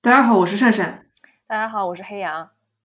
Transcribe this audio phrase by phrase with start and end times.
[0.00, 1.06] 大家好，我是善善。
[1.48, 2.50] 大家好，我是黑羊。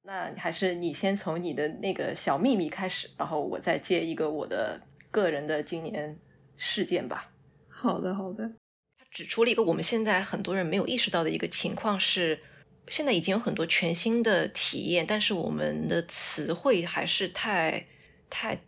[0.02, 6.18] 那还是你先从你的那个小秘密开始，然后我再接一个我的个人的今年
[6.58, 7.33] 事件吧。
[7.71, 8.50] 好的，好的。
[8.98, 12.43] 他指出了一个我们现在很多人没有意识到的一个情况是，
[12.89, 17.87] 现在已经有很多全新的体验，但是我们的词汇还是太
[18.29, 18.61] 太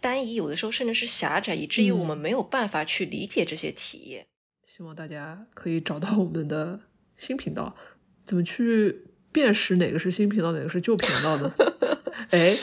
[0.00, 4.26] 单一，有的时候甚至是狭窄，以至于我们没有办法去理解这些体验。
[4.66, 6.80] 希望大家可以找到我们的
[7.16, 7.76] 新频道，
[8.24, 9.02] 怎么去
[9.32, 11.54] 辨识哪个是新频道，哪个是旧频道呢？
[12.30, 12.56] 哎，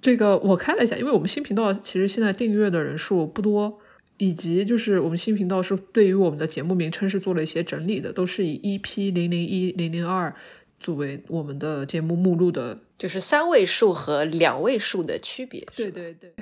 [0.00, 3.80] 这个我看了一下，因为我们新频道其实现在订阅的人数不多，
[4.18, 10.34] 以及就是我们新频道是对于我们的节目名称是做了一些整理的，都是以 EP 零零一零零二
[10.80, 15.66] 作为我们的节目目录的，就是三位数和两位数的区别。
[15.76, 16.32] 对对对。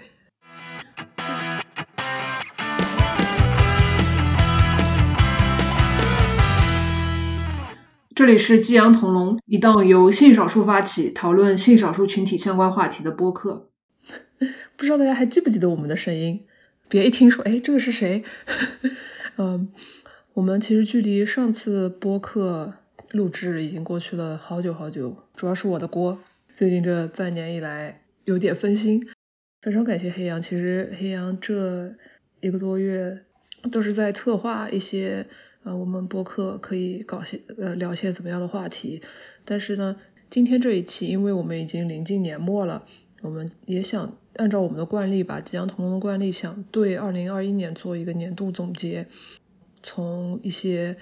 [8.12, 13.70] 这里是激扬同龙，一档由性少数发起讨论性少数群体相关话题的播客。
[14.77, 16.44] 不知道大家还记不记得我们的声音？
[16.88, 18.25] 别一听说，哎，这个是谁？
[19.38, 19.72] 嗯，
[20.34, 22.75] 我们其实距离上次播客
[23.12, 26.19] 录制已经过去了好久好久，主要是我的锅。
[26.53, 29.06] 最近这半年以来有点分心，
[29.62, 30.42] 非常感谢黑羊。
[30.42, 31.94] 其实黑羊这
[32.41, 33.20] 一个多月
[33.70, 35.28] 都是在策划一些。
[35.62, 39.03] 呃，我们播客可以搞些呃聊些怎么样的话题，
[39.44, 39.97] 但是呢，
[40.30, 42.86] 今天这一期，因为我们已经临近年末了，
[43.20, 49.06] 我们也想按照我们的惯例吧，吉阳同龙的惯例，想对二零二一年做一个年度总结，
[49.83, 50.97] 从一些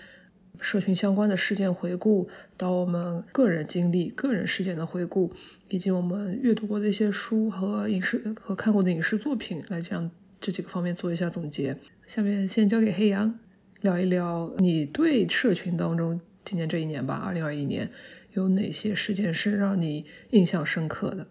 [0.60, 5.32] 社群相关的事件回顾，到我们个人经历、个人事件的回顾，
[5.68, 11.76] 以及我们阅读过的一些书和影视和看过的影视作品，来这样这几个方面做一下总结。
[12.06, 13.38] 下面先交给黑羊。
[13.80, 17.90] 聊一聊你对社群当中今年这一年吧，二零二一年
[18.32, 21.28] 有哪些事件是让你印象深刻的？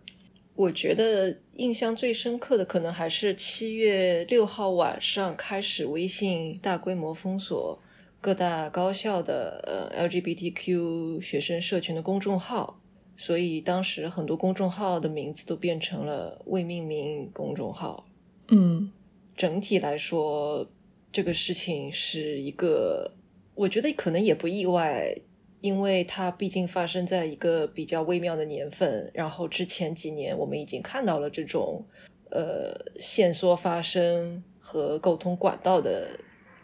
[0.56, 7.80] 我觉得印象最深刻的可能还是七月六号晚上开始微信大规模封锁
[8.22, 12.80] 各大高校的呃 LGBTQ 学生社群的公众号，
[13.18, 18.08] 所以当时很多公众号的名字都变成了未命名公众号。
[18.48, 18.92] 嗯，
[19.36, 20.70] 整体来说。
[21.18, 23.16] 这个事情是一个，
[23.56, 25.16] 我觉得可能也不意外，
[25.62, 29.10] 因为它毕竟发生在一个比较微妙的年份。
[29.16, 31.88] 然后之前几年我们已经看到了这种
[32.30, 36.20] 呃线索发生和沟通管道的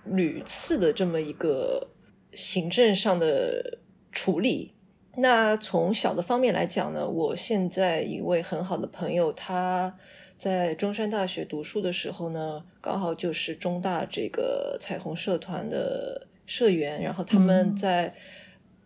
[0.06, 1.88] 屡次的这么一个
[2.36, 3.80] 行政上的
[4.12, 4.75] 处理。
[5.16, 9.97] 那从小的方面来讲呢，我现在一位很好的朋友他。
[10.38, 18.16] 在中山大学读书的时候呢，刚好就是中大这个彩虹社团的社员，然后他们在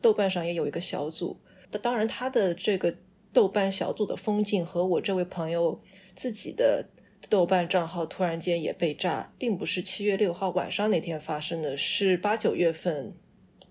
[0.01, 1.37] 豆瓣上也有一个小组。
[1.81, 2.95] 当然，他的这个
[3.33, 5.79] 豆瓣小组的风景和我这位朋友
[6.13, 6.85] 自己的
[7.29, 13.13] 豆瓣账号突然间也被炸，并不是七月六号晚上那天发生的，是八九月份，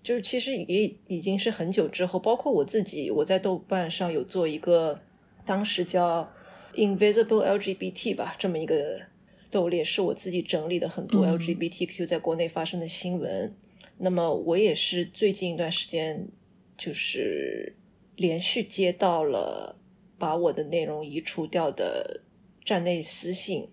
[0.03, 2.19] 就是其实也已经是很久之后。
[2.19, 4.99] 包括我自己，我在豆瓣上有做一个，
[5.45, 6.31] 当时叫。
[6.75, 9.01] Invisible LGBT 吧，这么一个
[9.49, 13.55] 斗列是我自己整理的很多 LGBTQ 在国内发生的新闻。
[13.97, 16.27] 那么我也是最近一段时间，
[16.77, 17.75] 就是
[18.15, 19.79] 连续接到了
[20.19, 22.21] 把我的内容移除掉的
[22.63, 23.69] 站内私信。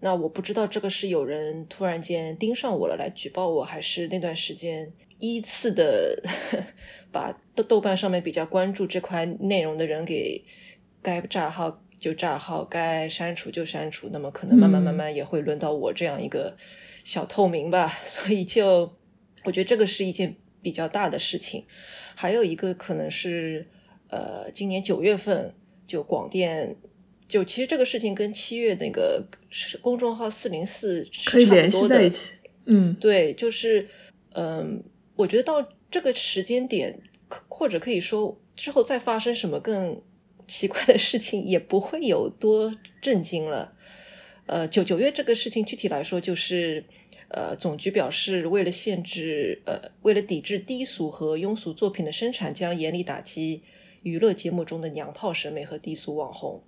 [0.00, 6.22] 那我不知道这个是有人突然间盯上我了来举报我，还是那段时间依次的
[7.12, 10.44] 把豆豆瓣上面比较关注这块内容的人给
[11.02, 11.82] 该账号。
[12.02, 16.56] 就账号该删除就删除，那么可能慢慢慢慢也会轮到我这样一个
[17.04, 17.96] 小透明吧。
[18.04, 18.96] 所以就
[19.44, 21.64] 我觉得这个是一件比较大的事情。
[22.16, 23.66] 还有一个可能是
[24.08, 25.54] 呃今年九月份
[25.86, 26.74] 就广电
[27.28, 29.28] 就其实这个事情跟七月那个
[29.80, 32.34] 公众号四零四可以联系在一起。
[32.66, 33.88] 嗯，对，就是
[34.32, 34.82] 嗯，
[35.14, 36.98] 我觉得到这个时间点，
[37.48, 40.02] 或者可以说之后再发生什么更。
[40.52, 43.72] 奇怪的事情也不会有多震惊了。
[44.44, 46.84] 呃，九九月这个事情具体来说就是，
[47.28, 53.62] 呃，总局表示为了限制，呃，为了抵制低俗和庸俗作品的生产，将严厉打击
[54.02, 56.62] 娱乐节目中的娘炮审美和低俗网红。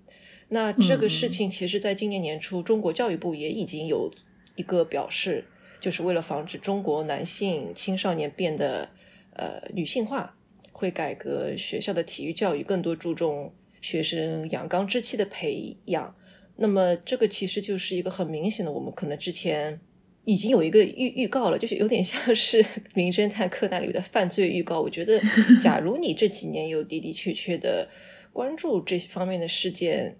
[0.48, 4.14] 那这个事情其实在今年年初，中国教育部也已经有
[4.56, 5.44] 一个表示，
[5.80, 8.88] 就是为了防止中国男性青少年变得
[9.34, 10.38] 呃女性化，
[10.72, 13.52] 会改革学校的体育教育，更多注重。
[13.84, 16.16] 学生阳刚之气的培养，
[16.56, 19.80] 那么这个其实就是一个很明显的，我们可能之前
[20.24, 22.62] 已经有一个预预告了，就是有点像是
[22.94, 24.80] 《名侦探柯南》里的犯罪预告。
[24.80, 25.20] 我觉得，
[25.62, 27.90] 假如你这几年有的的确确的
[28.32, 30.16] 关注这方面的事件，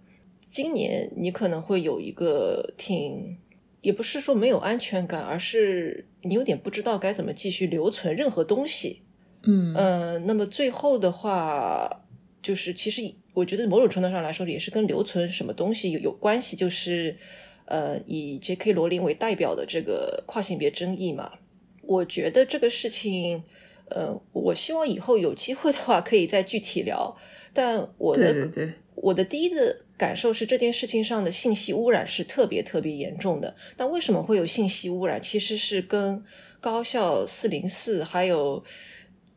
[0.47, 3.39] 今年你可能会有一个挺，
[3.81, 9.01] 也不是说没有安全感，而是你有点不知道该怎么继续留存任何东西。
[9.47, 12.04] 嗯呃，那么最后的话，
[12.45, 17.17] 就是其实我觉得某种程度上来说，也是跟留存什么东西有有关系，就是
[17.65, 18.75] 呃，以 J.K.
[18.75, 21.33] 罗琳为代表的这个跨性别争议嘛。
[21.81, 23.43] 我觉得这个事情，
[23.89, 27.17] 呃，我希望以后有机会的话可以再具体聊。
[27.55, 33.57] 但我的对对对我的第一个感受是这件事情上的信息污染是特别特别严重的。
[33.77, 35.21] 那为什么会有信息污染？
[35.21, 36.25] 其实是跟
[36.61, 38.65] 高校四零四还有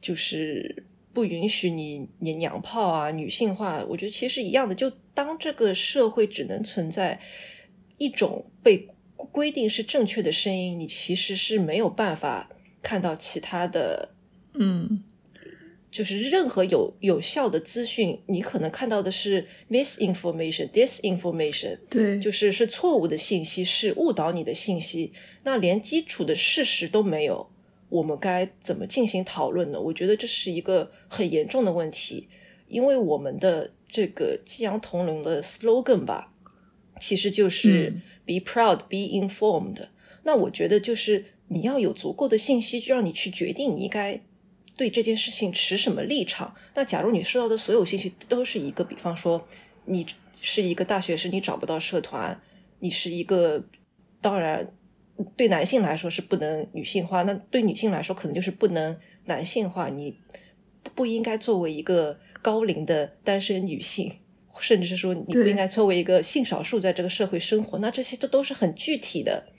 [0.01, 0.83] 就是
[1.17, 4.75] 不允许你你娘炮啊、女性化，我觉得其实一样的。
[4.75, 7.21] 就当这个社会只能存在
[7.97, 12.51] 一种被规定是正确的声音，你其实是没有办法
[12.83, 14.09] 看到其他的。
[14.53, 15.03] 嗯
[15.89, 25.13] 就是任何有有效的资讯，你可能看到的是 misinformation、disinformation，对，就是是错误的信息，是误导你的信息。
[25.43, 27.49] 那连基础的事实都没有，
[27.89, 29.79] 我们该怎么进行讨论呢？
[29.79, 32.27] 我觉得这是一个很严重的问题，
[32.67, 36.33] 因为我们的这个激昂同龄的 slogan 吧，
[36.99, 39.87] 其实就是嗯 be proud, be informed。
[40.23, 44.21] 那我觉得就是你要有足够的信息，就让你去决定你应该
[44.75, 46.55] 对这件事情持什么立场。
[46.75, 49.47] 那假如你收到的所有信息都是一个，比方说
[49.85, 50.05] 你
[50.41, 52.41] 是一个大学生，你找不到社团，
[52.79, 53.63] 你是一个，
[54.19, 54.73] 当然
[55.35, 60.19] 对男性来说是不能女性化，那对女性来说可能就是不能男性化，你
[60.95, 64.13] 不应该作为一个高龄的单身女性。
[64.59, 69.49] 甚至是说你不应该作为一个性少数在这个社会生活，那这些都都是很具体的，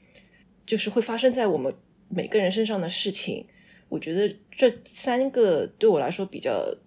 [0.66, 1.72] 就是会发生在我们
[2.08, 3.46] 每个人身上的事情。
[3.88, 6.78] 我觉得这三个对我来说比较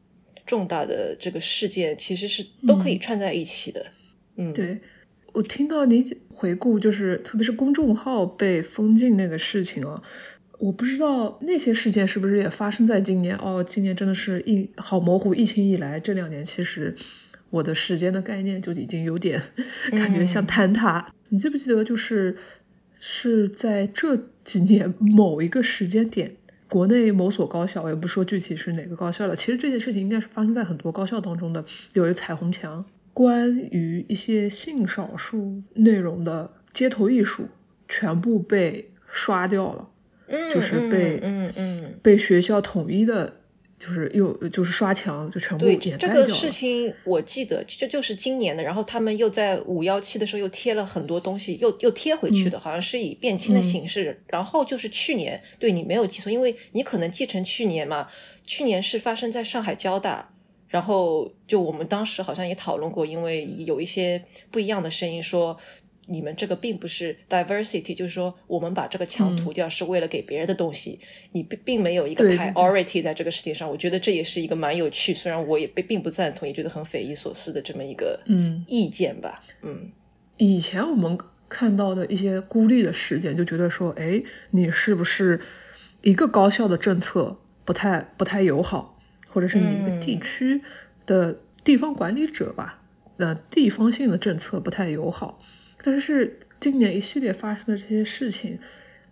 [0.45, 3.85] 重大的这个事件，其实是都可以嗯串在一起的。
[4.35, 4.81] 嗯，对，
[5.31, 6.03] 我听到你
[6.41, 10.01] 回顾，就是特别是公众号被封禁那个事情啊，
[10.57, 13.63] 我不知道那些事件是不是也发生在今年哦。
[13.63, 16.95] 今年真的是疫好模糊，疫情以来这两年，其实
[17.51, 19.39] 我的时间的概念就已经有点
[19.91, 21.13] 感觉像嗯坍塌。
[21.29, 22.37] 你记不记得，就是
[22.99, 26.37] 是在这几年某一个时间点。
[26.67, 29.35] 国内某所高校，我也不说具体是哪个高校了。
[29.35, 37.47] 其实这件事情应该是发生在很多高校当中的，有一个彩虹墙，关于一些性少数内容的街头艺术
[37.87, 39.89] 全部被刷掉了，
[40.27, 41.99] 嗯，就是被嗯嗯。
[42.01, 43.41] 被学校统一的，
[43.77, 46.21] 就是又就是刷墙，就全部对掩盖掉了。
[46.21, 54.23] 这个事情，我记得这就是今年的，然后他们又在五幺七的时候又贴了很多东西，又又贴回去的，嗯好像是以变迁的嗯形式。
[54.27, 58.07] 然后就是去年，对你没有记错，因为你可能记成去年嘛，
[58.47, 60.33] 去年是发生在上海交大，
[60.71, 65.59] 然后就我们当时好像也讨论过，因为有一些不一样的声音说。
[66.07, 70.99] 你们这个并不是 diversity，就是说我们把这个墙嗯涂掉是为了给别人的东西，
[71.31, 73.69] 你并并没有一个 priority 在这个事情上。
[73.69, 79.41] 我觉得这也是一个蛮有趣，虽然我也并并不赞同，也觉得很匪夷所思的这么一个嗯意见吧。
[79.61, 79.91] 嗯
[80.35, 81.17] 以前我们
[81.47, 85.39] 看到的一些孤立的事件，就觉得说，哎，你是不是
[86.01, 88.99] 一个高校的政策不太不太友好，
[89.31, 90.61] 或者是你一个地嗯区
[91.05, 92.83] 的地方管理者吧，
[93.17, 95.39] 那地方性的政策不太友好。
[95.83, 98.59] 但是今年一系列发生的这些事情，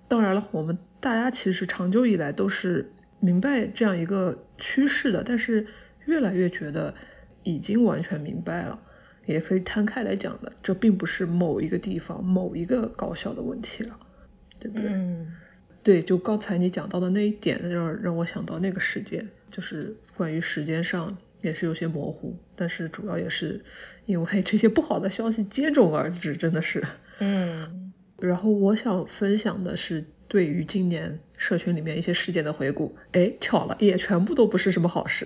[0.08, 5.66] 当然了，我们大家其实长久以来都是明白这样一个趋势的，但是
[6.06, 6.94] 越来越觉得
[7.44, 8.80] 已经完全明白了。
[9.26, 14.00] 也可以摊开来讲的，这并不是某一个地方、某一个高校的问题了，
[14.60, 14.90] 对不对？
[14.92, 15.36] 嗯
[15.84, 23.64] 对，就刚才你讲到的那一点，让让我想到那个事件，就是关于时间上也是有些模糊，但是主要也是
[24.06, 26.84] 因为这些不好的消息接踵而至，真的是。
[27.20, 35.26] 嗯 然后我想分享的是对于今年社群里面一些事件的回顾，哎，巧了，也全部都不是什么好事。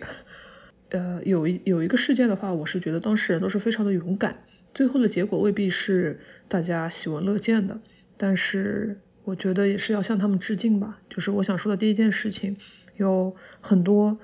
[0.89, 4.44] 呃，有一有一个事件的话，我是觉得当事人都是非常的勇敢，
[4.75, 7.82] 最后的结果未必是大家喜闻乐见的，
[8.15, 11.01] 但是我觉得也是要向他们致敬吧。
[11.10, 12.58] 就是我想说的第一件事情，
[12.98, 14.20] 有很多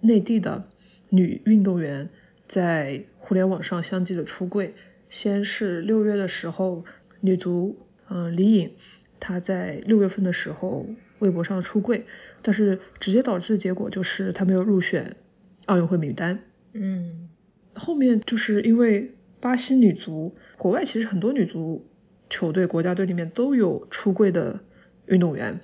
[0.00, 0.68] 内地的
[1.08, 2.08] 女运动员
[2.46, 4.74] 在互联网上相继的出柜，
[5.08, 6.84] 先是六月的时候，
[7.20, 8.72] 女足嗯、呃李颖
[9.18, 10.86] 她在六月份的时候
[11.18, 12.06] 微博上出柜，
[12.42, 15.16] 但是直接导致的结果就是她没有入选
[15.66, 16.40] 奥运会名单。
[16.72, 17.28] 嗯
[17.74, 21.86] 后面就是因为巴西女足，国外其实很多女足
[22.30, 24.60] 球队、国家队里面都有出柜的
[25.04, 25.60] 运动员。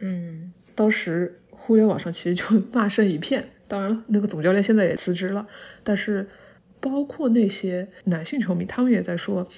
[0.00, 3.50] 嗯，当时互联网上其实就骂声一片。
[3.66, 5.48] 当然了，那个总教练现在也辞职了，
[5.82, 6.28] 但是
[6.80, 9.48] 包括那些男性球迷，他们也在说，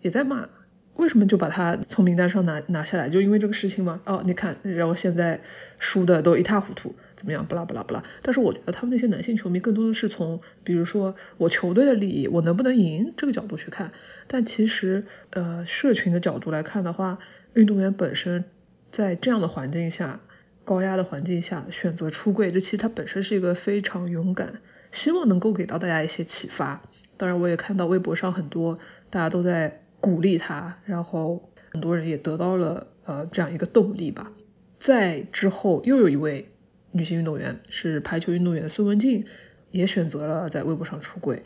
[0.00, 0.48] 也在骂。
[0.96, 3.08] 为什么就把他从名单上拿拿下来？
[3.08, 4.00] 就因为这个事情吗？
[4.06, 5.40] 哦，你看，然后现在
[5.78, 7.44] 输的都一塌糊涂，怎么样？
[7.46, 8.04] 不啦不啦不啦。
[8.22, 13.90] 但是我觉得他们那些男性球迷更多的是从，比如说我球队的利益，我能不能赢这个角度去看。
[14.28, 17.18] 但其实，呃，社群的角度来看的话，
[17.54, 18.44] 运动员本身
[18.92, 20.20] 在这样的环境下，
[20.64, 24.60] 高压的环境下选择出柜，这其实他本身是一个非常勇敢，
[24.92, 26.82] 希望能够给到大家一些启发。
[27.16, 28.78] 当然，我也看到微博上很多
[29.10, 29.80] 大家都在。
[30.04, 34.30] 鼓励他，然后很多人也得到了呃这样一个动力吧。
[34.78, 36.50] 在之后又有一位
[36.90, 39.24] 女性运动员是排球运动员孙文静，
[39.70, 41.42] 也选择了在微博上出柜，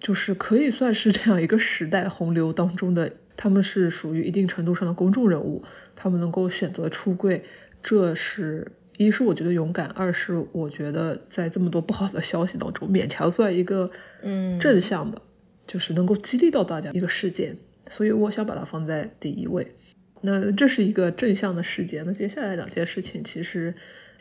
[0.00, 5.64] 就是可以算是这样一个时代洪流当中的，他们是属于一定程度上的公众人物，
[5.96, 7.44] 他们能够选择出柜，
[7.82, 13.90] 这是一是我觉得勇敢，二是我觉得在这么多不好的消息当中，勉强算一个
[14.22, 15.22] 嗯正向的，
[15.66, 17.56] 就是能够激励到大家一个事件。
[17.88, 19.74] 所以我想把它放在第一位。
[20.20, 22.04] 那这是一个正向的事件。
[22.04, 23.74] 那接下来两件事情，其实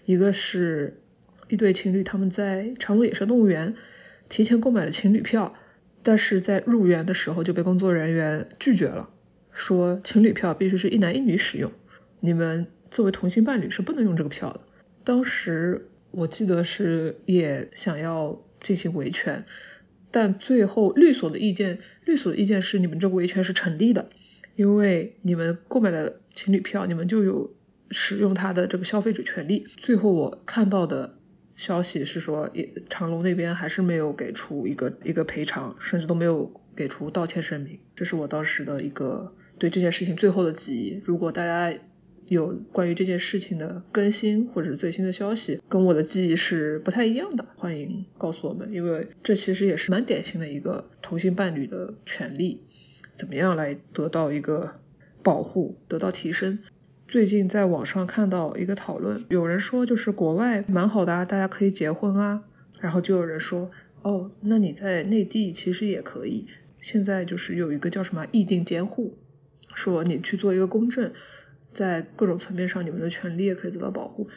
[0.05, 1.01] 一个是
[1.47, 3.75] 一对情侣他们在长隆野生动物园
[4.29, 5.55] 提前购买了情侣票，
[6.03, 9.09] 但是在入园的时候就被工作人员拒绝了，
[9.51, 11.71] 说情侣票必须是一男一女使用，
[12.19, 14.61] 你们作为同性伴侣是不能用这个票的。
[15.03, 19.45] 当时我记得是也想要进行维权。
[20.17, 24.09] 但最后律所的意见，律所的意见是你们这个维权是成立的，
[24.55, 27.53] 因为你们购买了情侣票，你们就有
[27.91, 29.67] 使用他的这个消费者权利。
[29.77, 31.19] 最后我看到的
[31.55, 37.77] 消息是说，也长隆那边还是没有给出一个一个赔偿，甚至都没有给出道歉声明。
[37.95, 40.99] 这是我当时的一个对这件事情最后的记忆。
[41.05, 41.77] 如果大家。
[42.27, 52.61] 有关于这件事情的更新或者是最新的消息，跟我的记忆是不太一样的，欢迎告诉我们，因为这其实也是蛮典型的一个同性伴侣的权利，
[53.15, 54.81] 怎么样来得到一个
[55.23, 56.59] 保护，得到提升。
[57.07, 62.43] 最近在网上看到一个讨论，有人说就是国外蛮好的啊，大家可以结婚啊，
[62.81, 66.45] 然后就有人说，哦，那你在内地其实也可以，
[66.81, 69.17] 现在就是有一个叫什么议定监护，
[69.73, 71.13] 说你去做一个公证。
[71.77, 74.27] 在各种层面上，你们的权利也可以得到保护，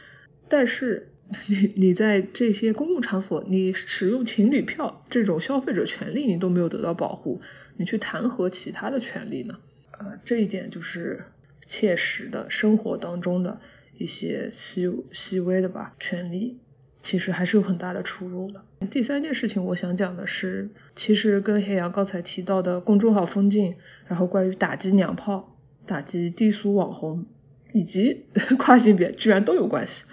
[0.47, 1.09] 但是
[1.47, 7.41] 你你在这些公共场所，你使用情侣票这种消费者权利，你都没有得到保护，
[7.79, 9.59] 你去谈何其他的权利呢？
[9.93, 11.25] 呃，这一点就是
[11.65, 13.59] 切实的生活当中的
[13.97, 16.59] 一些细细微的吧，权利
[17.03, 18.63] 其实还是有很大的出入的。
[18.91, 25.57] 第三件事情，我想讲的是，其实跟黑羊刚才提到的公众号封禁，然后关于打击娘炮。
[25.91, 27.27] 打击低俗网红
[27.73, 30.05] 以及 跨性别居然都有关系，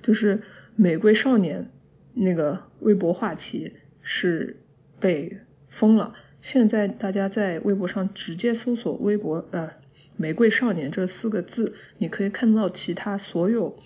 [0.00, 0.40] 就是
[0.76, 1.70] 玫瑰少年
[2.14, 4.56] 那个微博话题是
[4.98, 9.72] 被封了，现在大家在微博上直接搜索微博呃
[10.16, 13.76] 玫瑰少年这四个字，你可以看到其他所有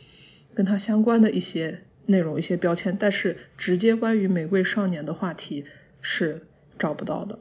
[0.55, 5.65] 跟他相关的一些内容一些标签，但是直接关于玫瑰少年的话题
[6.01, 6.47] 是
[6.79, 7.41] 找不到的。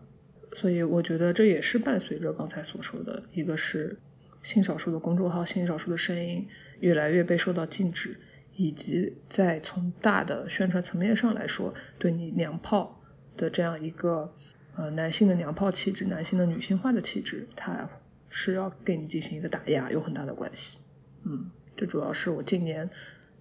[0.54, 4.00] 所以我觉得这也是伴随着刚才所说的，一个是
[4.42, 6.48] 性少数的公众号、性少数的声音
[6.80, 8.20] 越来越被受到禁止，
[8.56, 13.02] 以及在从大的宣传层面上来说，对你娘炮
[13.38, 14.34] 的这样一个
[14.76, 17.90] 呃男性的娘炮气质、男性的女性化的气质，它
[18.30, 20.80] 是要给你进行一个打压，有很大的关系。
[21.24, 22.90] 嗯，这主要是我今年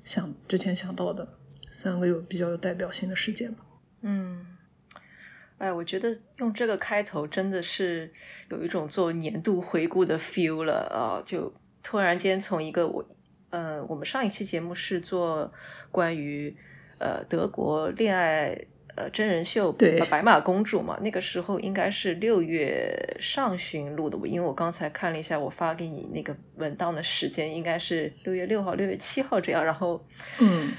[0.04, 1.38] 想之前想到的
[1.72, 3.64] 三个有比较有代表性的事件吧。
[4.02, 4.57] 嗯。
[5.58, 8.12] 哎，我觉得用这个开头真的是
[8.48, 11.22] 有一种做年度回顾的 feel 了啊！
[11.26, 13.04] 就突然间从一个我，
[13.50, 15.52] 呃，我们上一期节目是做
[15.90, 16.56] 关于
[16.98, 30.06] 呃德国恋爱呃真人秀对白马公主嘛，那个时候应该是六月上旬录的，因为我刚才看了一下我发给你那个文档的时间，应该是六月六号、六月七号这样，然后
[30.38, 30.70] 嗯。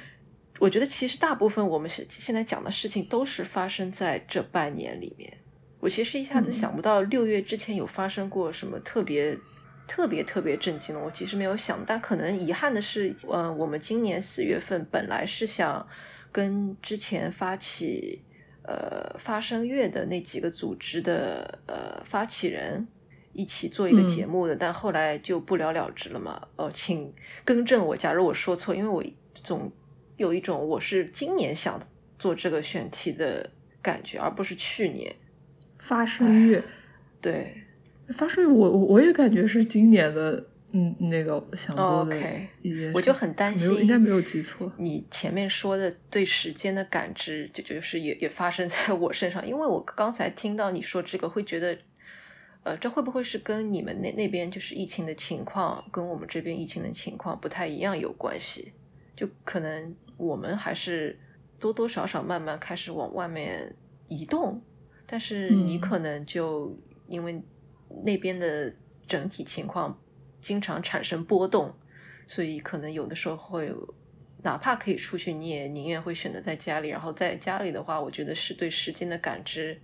[0.59, 5.37] 我觉得其实大部分我们现现在讲的事情都是发生在这半年里面。
[5.79, 9.39] 我其实一下子想不到六月之前有发生过什么特别
[9.87, 11.85] 特别特别震惊的，我其实没有想。
[11.87, 15.87] 但可能遗憾的是，嗯，我们今年四月份本来是想
[16.33, 18.21] 跟之前发起
[18.63, 22.89] 呃发声月的那几个组织的呃发起人
[23.31, 26.49] 一起做一个节目的，但后来就不了了之了嘛。
[26.57, 27.13] 哦，请
[27.45, 29.71] 更正我，假如我说错，因为我总。
[30.19, 31.81] 有一种我是今年想
[32.17, 35.15] 做这个选题的感觉，而不是去年
[35.77, 36.61] 发声月。
[37.21, 37.63] 对，
[38.09, 42.17] 发声月我我也感觉是今年的嗯那个想做的
[42.61, 42.91] 一件事。
[42.93, 44.73] 我就很担心，应该没有记错。
[44.77, 51.77] 你前面说的对时间的感知，就就是也也发生在我身上，因为我刚才听到你说这个，会觉得，
[52.63, 58.73] 呃，这会不会是跟你们那那边就是疫情的情况，跟我们这边疫情的情况不太一样有关系？
[59.19, 61.19] 就可能我们还是
[61.59, 63.75] 多多少少慢慢开始往外面
[64.07, 64.61] 移动，
[65.05, 66.77] 但是你可能就
[67.09, 67.41] 因为
[68.05, 68.73] 那边的
[69.09, 69.99] 整体情况。
[70.41, 71.75] 经常产生波动，
[72.25, 73.75] 所以可能有的时候会，
[74.41, 76.87] 哪怕可以出去，你也宁愿会选择在家里。
[76.87, 79.81] 然后在家里的话，我觉得是对时间的感知，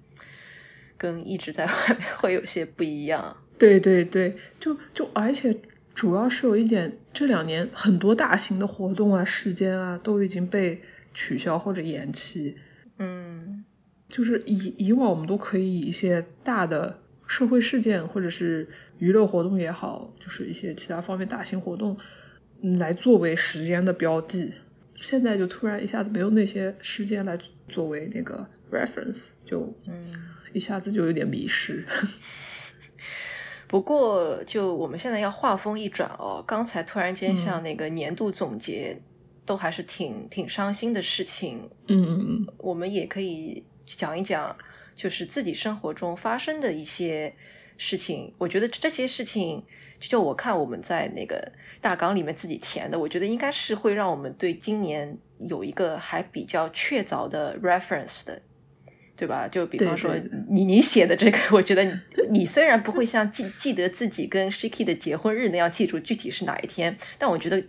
[0.97, 3.35] 跟一直在外面 会有些不一样。
[3.59, 5.53] 对对对，就就而且
[5.95, 10.81] 主要是有一点，这两年很多大型的活动啊、时间啊都已经被
[11.13, 12.57] 取消或者延期。
[12.99, 13.65] 嗯，
[14.09, 16.99] 就是以以往我们都可以以一些大的。
[17.27, 21.97] 社会事件或者是娱乐活动也好，就是一些其他方面大型活动，
[22.61, 24.53] 来作为时间的标记。
[24.99, 30.13] 现在就突然一下子没有那些时间来作为那个 reference，就嗯，
[30.53, 31.83] 一下子就有点迷失。
[33.75, 39.01] 不过就我们现在要话锋一转哦，刚才突然间像那个年度总结，
[39.45, 41.71] 都还是挺挺伤心的事情。
[41.87, 44.55] 嗯嗯嗯，我们也可以讲一讲。
[44.95, 47.35] 就是自己生活中发生的一些
[47.77, 49.65] 事情，我觉得这些事情，
[49.99, 51.51] 就我看我们在那个
[51.81, 58.41] 大纲里面自己填的，我觉得应该是会让我们对今年有一个还比较确凿的 reference 的，
[59.17, 59.47] 对吧？
[59.47, 60.15] 就比方说
[60.49, 61.91] 你你写的这个，我觉得你
[62.29, 67.63] 你虽然不会像记记得自己跟 Shiki 的结婚日那样记住具体是哪一天，但我觉得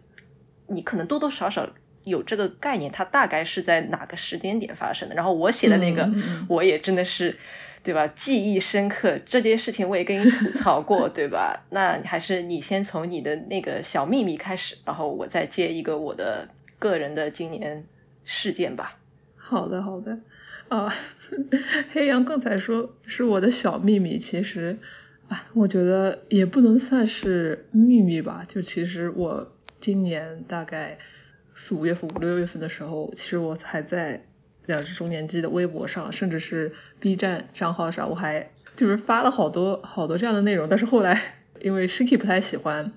[0.66, 1.70] 你可能多多少少。
[2.06, 5.16] 有这个概念，它大概是在哪个时间点发生的？
[5.16, 6.08] 然后我写的那个，
[6.46, 7.36] 我也真的是，
[7.82, 8.06] 对吧？
[8.06, 11.64] 记忆深刻，这件事情我也跟你吐槽过， 对吧？
[11.68, 16.48] 那还是你先从你的那个小秘密开始，然后我再接一个我的
[16.78, 17.84] 个人的今年
[18.24, 18.98] 事件吧。
[19.34, 20.20] 好的，好的。
[20.68, 20.92] 啊，
[21.92, 24.78] 黑羊刚才说是我的小秘密，其实
[25.28, 28.44] 啊，我觉得也不能算是秘密吧。
[28.46, 30.98] 就其实我今年大概。
[31.58, 34.26] 四五月份、五六月份的时候，其实我还在
[34.66, 40.68] 两只中年鸡的微博上，甚至是 B 站账号上，我还就是发了好多好多这样的内容。
[40.68, 41.18] 但是后来
[41.62, 42.92] 因为 Shiki 不太喜欢，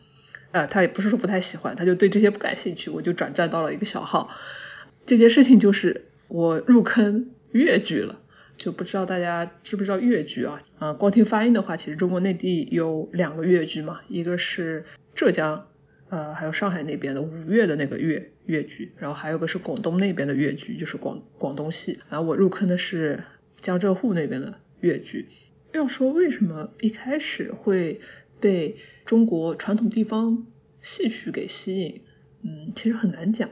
[0.51, 4.29] 呃，他也不是说不太喜欢，他就对这些不感兴趣，我就转战到了一个小号。
[5.05, 8.21] 这件事情就是我入坑粤剧了，
[8.57, 10.61] 就不知道大家知不知道粤剧啊？
[10.77, 15.65] 啊，光听发音的话，其实中国内地有两个粤剧嘛，一个是浙江。
[16.09, 21.99] 呃，还有上海那边的五月的那个粤粤剧，然后还有个是广东那边的粤剧，就是广广东戏。
[22.09, 23.23] 然后我入坑的是
[23.61, 25.27] 江浙沪那边的粤剧。
[25.71, 28.01] 要说为什么一开始会
[28.39, 30.47] 被中国传统地方
[30.81, 32.01] 戏曲给吸引，
[32.41, 33.51] 嗯，其实很难讲，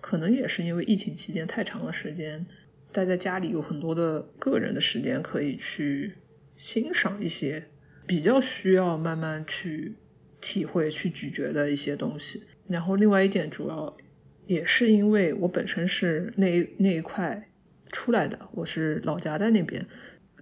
[0.00, 2.46] 可能也是因为疫情期间太长的时间
[2.92, 6.14] 待在家里，有很多的个人的时间可以去
[6.56, 7.68] 欣赏一些
[8.06, 9.94] 比较需要慢慢去。
[10.40, 13.96] 体会去咀嚼的一些东西，然后另外一点主要
[14.46, 17.50] 也是因为我本身是那那一块
[17.90, 19.86] 出来的，我是老家在那边，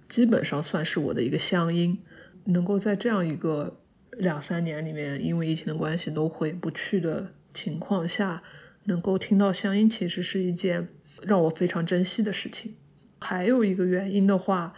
[0.07, 1.97] 基本上算是我的一个乡音，
[2.43, 3.81] 能够在这样一个
[4.11, 8.43] 两三年里面，因为疫情的关系都回不去的情况下，
[8.83, 10.89] 能够听到乡音，其实是一件
[11.21, 12.75] 让我非常珍惜的事情。
[13.19, 14.73] 还有一个原因的话。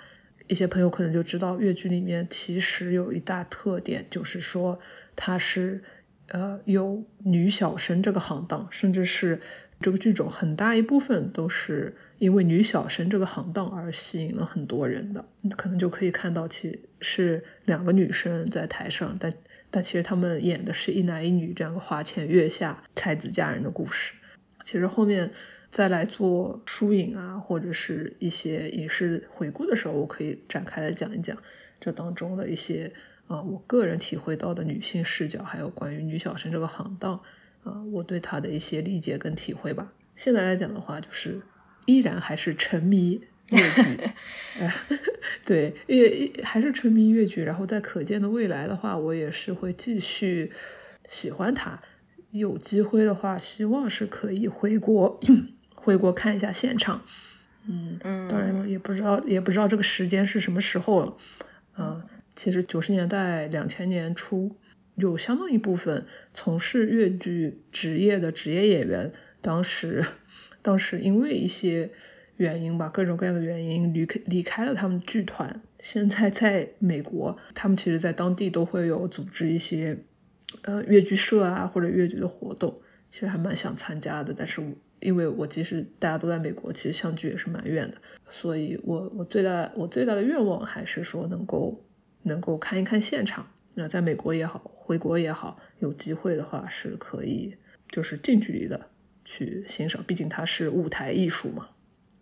[0.47, 4.79] 一些朋友可能就知道，越剧里面其实有一大特点，就是说
[5.15, 5.83] 它是
[6.25, 9.41] 呃有女小生这个行当，甚至是
[9.79, 15.23] 这个剧种很大一部分都是因为女小生这个行当而吸引了很多人的。
[15.55, 19.31] 可能就可以看到，其是两个女生在台上，但
[19.69, 24.15] 但其实他们演的是一男一女这样花前月下才子佳人的故事。
[24.63, 25.29] 其实后面。
[25.71, 31.37] 再来做书影啊，或者是一些影视回顾的时候，我可以展开来讲一讲
[31.79, 32.93] 这当中的一些
[33.27, 37.21] 啊，我个人体会到的女性视角，还有关于女小生这个行当
[37.63, 39.93] 啊，我对她的一些理解跟体会吧。
[40.15, 41.41] 现在来讲的话，就是
[41.85, 43.99] 依然还是沉迷越剧
[45.45, 47.43] 对，也还是沉迷越剧。
[47.43, 50.51] 然后在可见的未来的话，我也是会继续
[51.07, 51.81] 喜欢它。
[52.31, 55.19] 有机会的话，希望是可以回国。
[55.81, 57.03] 回国看一下现场，
[57.67, 61.17] 嗯，当然了，也不知道也不知道这个时间是什么时候了，
[61.77, 62.03] 嗯，
[62.35, 64.51] 其实九十年代两千年初，
[64.95, 70.05] 有相当一部分从事粤剧职业的职业演员，当时
[70.61, 71.91] 当时因为一些
[72.37, 79.99] 原因吧，各种各样的原因离开离开了他们剧团，现在在美国，他们其实在当地都会有组织一些
[80.63, 84.33] 呃越剧社啊或者越剧的活动，其实还蛮想参加的。
[84.37, 84.61] 但是
[84.99, 87.97] 因为我即使大家都在美国，其实相距也是蛮远的，
[88.29, 91.85] 所以我我最大我最大的愿望还是说能够
[92.23, 93.47] 能够看一看现场。
[93.75, 97.55] 那在美国也好，回国也好，有机会的话是可以
[97.89, 98.87] 就是近距离的
[99.23, 101.65] 去欣赏，毕竟它是舞台艺术嘛，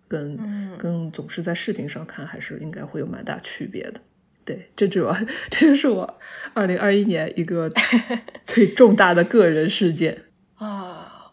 [0.08, 4.02] 跟跟总是在视频上看还是应该会有蛮大区别的。
[4.46, 5.18] 对，这主要
[5.50, 6.20] 这就是我
[6.54, 7.72] 二零二一年一个
[8.46, 10.27] 最重大的个人事件啊！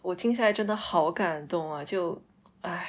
[0.05, 1.83] 我听下来真的好感动啊！
[1.83, 2.21] 就
[2.61, 2.87] 唉，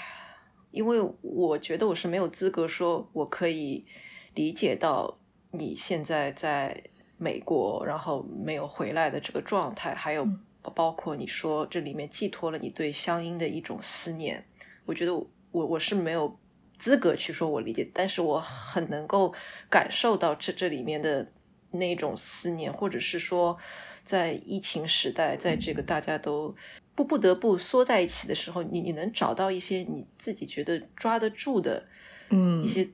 [0.71, 3.87] 因为我觉得我是没有资格说我可以
[4.35, 5.17] 理解到
[5.51, 6.85] 你现在在
[7.17, 10.29] 美国，然后没有回来的这个状态，还有
[10.75, 14.47] 包括你说这里面寄托了你对乡音的一种思念，
[14.85, 16.39] 我觉得我我是没有。
[16.79, 19.33] 资格去说我理解，但是我很能够
[19.71, 21.33] 感受到这这里面的
[21.71, 23.57] 那种思念，或者是说，
[24.05, 26.55] 在疫情时代，在这个大家都
[26.97, 31.87] 不不得不缩在一起的时候，你你能找到一些你自己觉得抓得住的，
[32.31, 32.89] 嗯，一些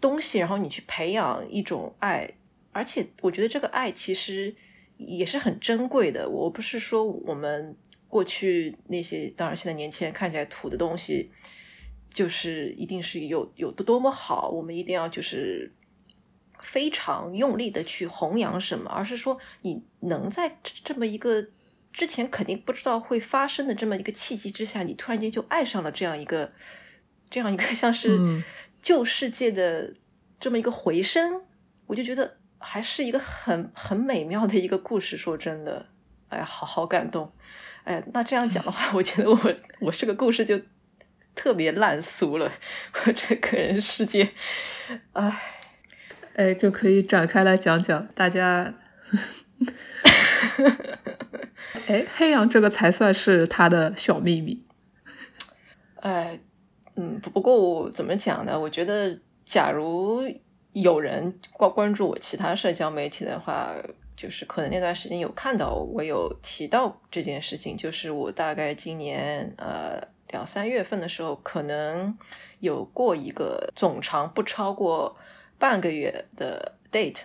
[0.00, 2.34] 东西，然后你去培养一种爱，
[2.72, 4.56] 而且我觉得这个爱其实
[4.96, 6.28] 也是很珍贵的。
[6.28, 7.76] 我不是说我们
[8.08, 11.30] 过去那些，当然现在年轻人看起来土的东西。
[12.14, 15.72] 就是一定是有有多多么好，我们一定要就是
[16.58, 21.48] 非常用力的去弘扬什么，而是说你能在这么一个
[21.92, 26.52] 之前肯定不知道会发生的这么一个契机之下，你突然间就爱上了这样一个
[27.30, 28.42] 这样一个像是
[28.80, 29.94] 旧世界的
[30.40, 31.42] 这么一个回声，
[31.86, 35.16] 我就觉得还是一个很很美妙的一个故事。
[35.16, 35.86] 说真的，
[36.28, 37.32] 哎，好好感动。
[37.84, 40.60] 哎，那这样讲的话，我觉得我我这个故事就。
[41.34, 42.52] 特别烂俗了，
[42.92, 44.34] 我这个人世界，
[45.14, 45.42] 唉，
[46.34, 48.74] 哎，就可以展开来讲讲，大家，
[51.92, 54.64] 哎，黑羊这个才算是他的小秘密，
[55.96, 56.40] 哎，
[56.96, 58.58] 嗯，不过我怎么讲呢？
[58.58, 60.24] 我觉得，假如
[60.72, 63.74] 有人关关注我其他社交媒体的话，
[64.16, 70.08] 就是可能那段时间有看到我有提到这件事情，就是我大概今年呃。
[70.28, 72.16] 两三月份的时候，可能
[72.58, 75.18] 有过一个总长不超过
[75.58, 77.24] 半个月的 date。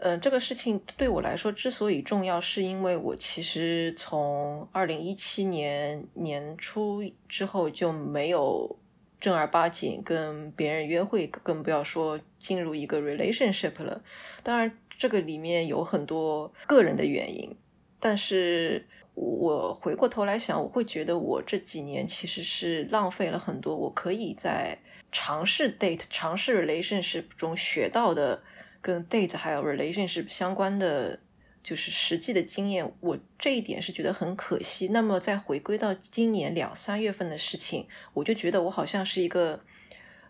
[0.00, 8.78] 嗯，这个事情对我来说之所以重要，是因为我其实从二零一七年年初之后就没有
[9.20, 14.02] 正儿八经跟别人约会，更不要说进入一个 relationship 了。
[14.42, 17.56] 当然，这个里面有很多个人的原因，
[18.00, 18.86] 但是。
[19.14, 24.78] 我回过头来想，我会觉得我这几年其实是浪费了很多我可以在
[25.12, 28.42] 尝试 date、尝试 relationship 中学到的
[28.82, 31.20] 跟 date 还有 relationship 相关的，
[31.62, 32.92] 就是实际的经验。
[33.00, 34.88] 我这一点是觉得很可惜。
[34.88, 39.62] 那么再回归到今年两三月份的事情，我就觉得我好像是一个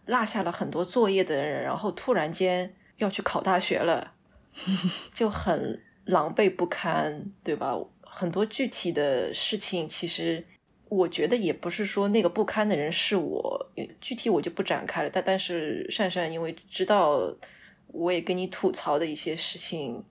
[0.07, 4.15] 落下了很多作业的人，然后突然间要去考大学了，
[5.15, 7.79] 就很狼狈不堪，对吧？
[8.03, 10.45] 很多具体的事情，其实
[10.89, 15.11] 我觉得也不是说那个不堪的人是我，具体我就不展开了。
[15.13, 17.37] 但但是善善因为知道
[17.93, 20.05] 我也跟你吐槽的一些事情，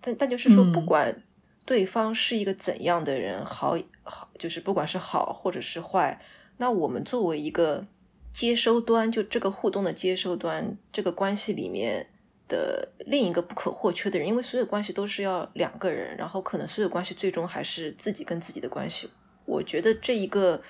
[0.00, 1.22] 但但就是说，不管
[1.64, 6.20] 对方是一个怎样的人，好好就是不管是好或者是坏，
[6.56, 7.86] 那我们作为一个
[8.32, 12.08] 接收端，就这个互动的接收端，这个关系里面。
[12.48, 19.10] 的另一个不可或缺的人，因为所有关系都是要两个人，然后可能所有关系最终还是自己跟自己的关系。
[19.46, 20.62] 我觉得这一个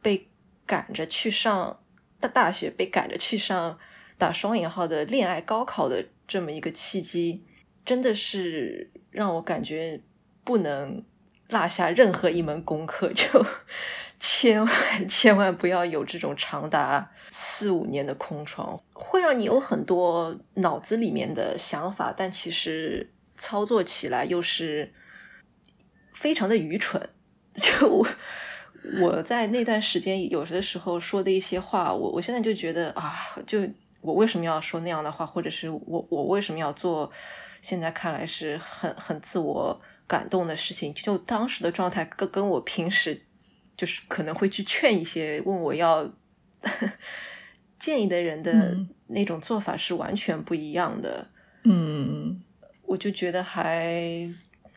[0.00, 0.30] 被
[0.64, 1.82] 赶着去上
[2.20, 3.78] 大大学，被赶着去上
[4.24, 7.44] 打双引号的恋爱高考的这么一个契机，
[7.84, 10.00] 真的是让我感觉
[10.44, 11.04] 不能
[11.50, 13.44] 落下任何一门功课， 就
[14.18, 17.10] 千万千万不要有这种长达。
[17.28, 24.94] 四五年的空窗会让你有很多脑子里面的想法，但其实操作起来又是
[26.14, 27.10] 非常的愚蠢。
[27.52, 28.06] 就
[29.02, 33.14] 我在那段时间有的时候说的一些话，我我现在就觉得啊，
[33.46, 33.68] 就
[34.04, 37.10] 我为什么要说那样的话，或者是我我为什么要做
[37.62, 40.94] 现在看来是很很自我感动的事情？
[40.94, 43.22] 就当时的状态跟跟我平时
[43.76, 46.12] 就是可能会去劝一些问我要。
[47.76, 51.26] 建议的人的那种做法是完全不一样的，
[51.64, 52.42] 嗯，
[52.86, 54.30] 我就觉得还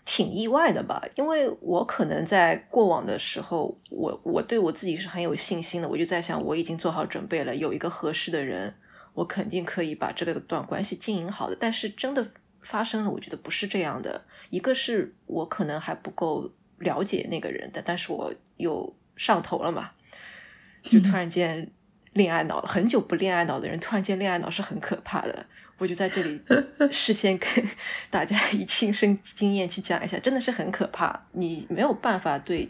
[0.03, 8.75] 挺意外的吧，因为我可能在过往的时候，我我对我自己是很有信心的，我就在想我已经做好准备了，有一个合适的人，
[9.17, 11.57] 我肯定可以把这个段关系经营好的。
[11.59, 12.29] 但是真的
[12.61, 14.25] 发生了，我觉得不是这样的。
[14.51, 19.89] 一个是我可能还不够了解那个人的，但是我又上头了嘛，
[20.83, 21.71] 就突然间
[22.13, 22.67] 恋爱脑了。
[22.67, 25.47] 很久不恋爱脑的人，突然间恋爱脑是很可怕的。
[25.79, 26.41] 我就在这里
[26.93, 27.49] 事先跟
[28.11, 31.25] 大家以亲身经验去讲一下，真的是很可怕。
[31.31, 32.69] 你没有办法对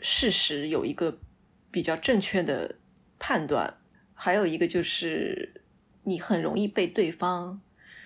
[0.00, 1.18] 事实有一个
[1.72, 2.76] 比较正确的
[3.18, 3.74] 判断，
[4.14, 5.60] 还有一个就是
[6.02, 7.60] 你很容易被对方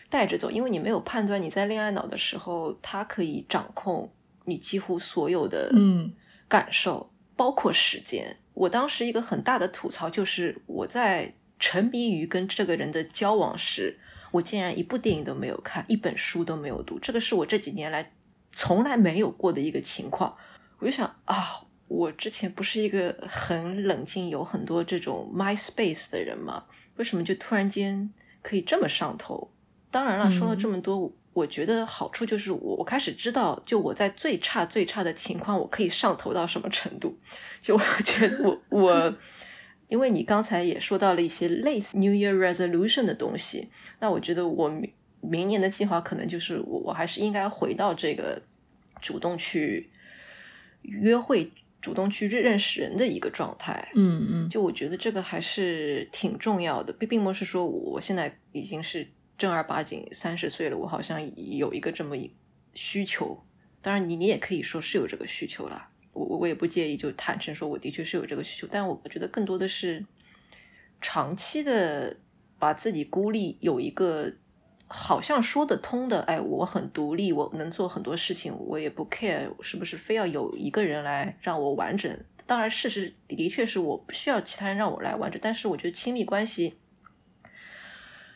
[0.09, 1.42] 带着走，因为你没有判断。
[1.42, 4.12] 你在恋爱脑的时候，他可以掌控
[4.44, 6.12] 你几乎所有的嗯
[6.48, 8.37] 感受，包括时间。
[8.55, 13.98] 我当时一个很大的吐槽就是我在沉迷于跟这个人的交往时。
[14.31, 18.12] 我竟然一部电影都没有看，一本书都没有读，这个是我这几年来
[18.50, 20.38] 从来没有过的一个情况。
[20.78, 26.64] 我就想啊，我之前不是一个很冷静、有很多这种 my space 的人吗？
[26.97, 29.51] 为什么就突然间可以这么上头？
[29.90, 37.18] 当然了，说了这么多，我觉得好处就是我我开始知道，就我在最差最差的情况，我可以上头到什么程度。
[37.61, 39.16] 就我觉得我我。
[39.88, 43.68] 因为你刚才也说到了一些类似 New Year Resolution 的东西，
[44.01, 48.40] 那我觉得我明明年的计划可能就是我我还是应该回到这个
[49.03, 49.90] 主动去
[50.81, 51.51] 约会、
[51.83, 53.90] 主动去认认识人的一个状态。
[53.95, 62.33] 嗯嗯，就我觉得这个还是挺重要的，并并不是说我现在已经是正儿八经三十岁了，我好像有一个这么一
[62.73, 63.45] 需求。
[63.83, 65.88] 当然，你你也可以说是有这个需求了。
[66.12, 70.07] 我我我也不介意，就坦诚说，我的确是有这个需求，但我觉得更多的是
[71.01, 72.18] 长期的
[72.59, 74.35] 把自己孤立，有一个
[74.92, 82.24] 好像说得通的，哎，我很独立，我能做很多事情，我也不 care 是不是非要有一个人来让我完整。
[82.46, 86.74] 当然，事实的确是我不需要其他人让我来完整，但是我觉得亲密关系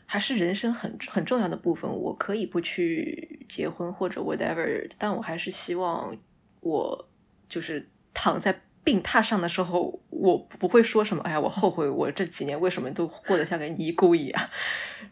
[0.06, 1.98] 还是人生很很重要的部分。
[1.98, 6.16] 我可以不去结婚或者 whatever，但我还是希望
[6.60, 7.08] 我。
[7.48, 14.48] 就是躺在病榻上的时候，我不会说什么，哎呀，我后悔我这几年为什么都过得像个尼姑一样，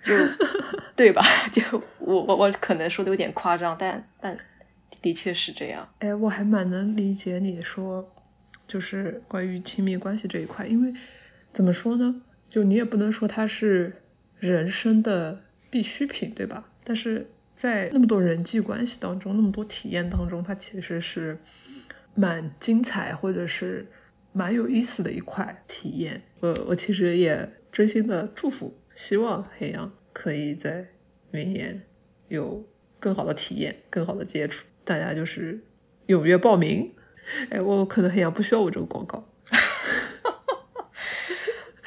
[0.01, 0.15] 就
[0.95, 1.25] 对吧？
[1.53, 1.61] 就
[1.99, 4.39] 我我我可能说的有点夸张，但但
[5.03, 5.89] 的确是这样。
[5.99, 8.15] 哎，我还蛮能理解你说，
[8.69, 10.95] 就是关于亲密关系这一块，因为
[11.53, 12.23] 怎么说呢？
[12.49, 14.05] 就你也不能说它是
[14.39, 16.69] 人生的必需品，对吧？
[16.85, 21.41] 但是在那么多人际关系当中，那么多体验当中，它其实是。
[22.15, 23.91] 蛮精彩，或者是
[24.33, 26.23] 蛮有意思的一块体验。
[26.41, 30.89] 我我其实也真心的祝福，希望黑羊可以在
[31.31, 31.83] 明年
[32.29, 32.67] 有
[33.01, 34.65] 更好的体验，更好的接触。
[34.85, 35.65] 大家就是
[36.07, 36.95] 踊跃报名。
[37.51, 39.27] 哎，我可能黑羊不需要我这个广告。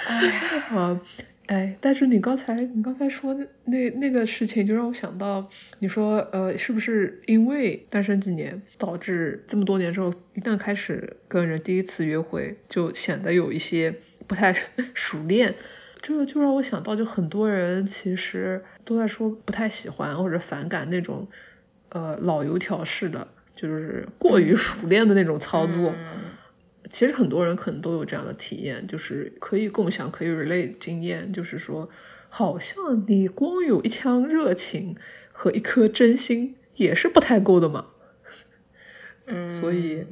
[0.08, 1.00] 哎，
[1.48, 3.34] 哎，但是你刚才你刚才说
[3.64, 13.96] 那那个事情，就让我想到，你说呃，是不是因为单身几年，导致这么多年之后，一旦开始跟人第一次约会，就显得有一些
[14.28, 14.54] 不太
[14.94, 15.56] 熟练？
[16.02, 21.28] 这个就让我想到，就很多人其实都在说不太喜欢或者反感那种
[21.90, 25.94] 呃老油条式的，就是过于熟练的那种操作。
[26.92, 31.90] 其实很多人可能都有这样的体验，就是可以共享，可以 relate 经验，就是说，
[32.30, 34.96] 好像你光有一腔热情
[35.32, 37.88] 和一颗真心也是不太够的嘛。
[39.28, 39.62] 嗯。
[39.62, 40.06] 所以，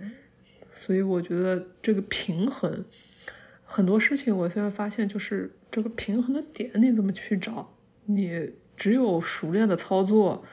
[0.71, 2.85] 所以我觉得这个平衡，
[3.63, 7.75] 很多事情我现在发现就是这个平衡的点你怎么去找？
[8.05, 10.45] 你只有熟练的操作，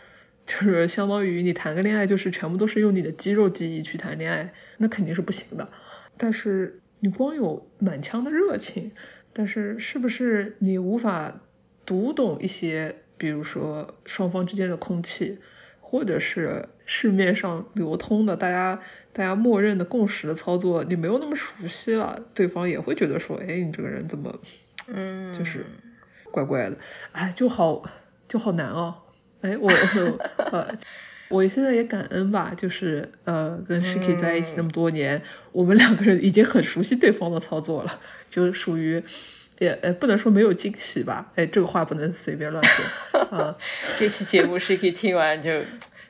[0.46, 5.70] 就是相当于你谈个恋爱就是全部都是用你的肌肉记忆去谈恋爱，那肯定是不行的。
[6.16, 8.92] 但是你光有满腔的热情，
[9.32, 11.40] 但是是不是你无法
[11.84, 15.38] 读懂一些，比如说双方之间的空气，
[15.80, 18.80] 或者是市面上流通的大家
[19.12, 24.40] 大家默认的共识的操作，你没有那么熟悉了，对方也会觉得说，哎，你这个人怎么，
[24.88, 25.66] 嗯，就是
[26.30, 26.76] 怪怪的，
[27.12, 27.82] 哎，就好
[28.28, 28.94] 就好难哦，
[29.40, 29.68] 哎，我
[30.52, 30.78] 呃。
[31.32, 37.98] 我现在也感恩吧，就是呃跟 Shiki 在一起那么多年，我们两个人已经很熟悉对方的操作了，
[38.30, 39.02] 就属于
[39.58, 43.56] 也呃不能说没有惊喜吧，哎这个话不能随便乱说啊。
[43.98, 45.62] 这期节目 Shiki 听完就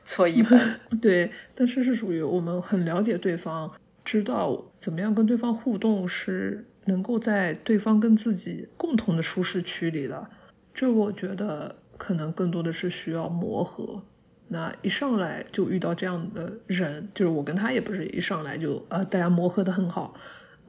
[0.03, 0.79] 搓衣板。
[1.01, 3.71] 对，但是是属于我们很了解对方，
[4.03, 10.29] 知道怎么样跟对方互动是能够在对方跟自己共同的舒适区里的，
[10.73, 14.03] 这我觉得可能更多的是需要磨合。
[14.47, 20.13] 那一上来就遇到这样的人，就是我跟他也不是一上来就呃大家磨合的很好，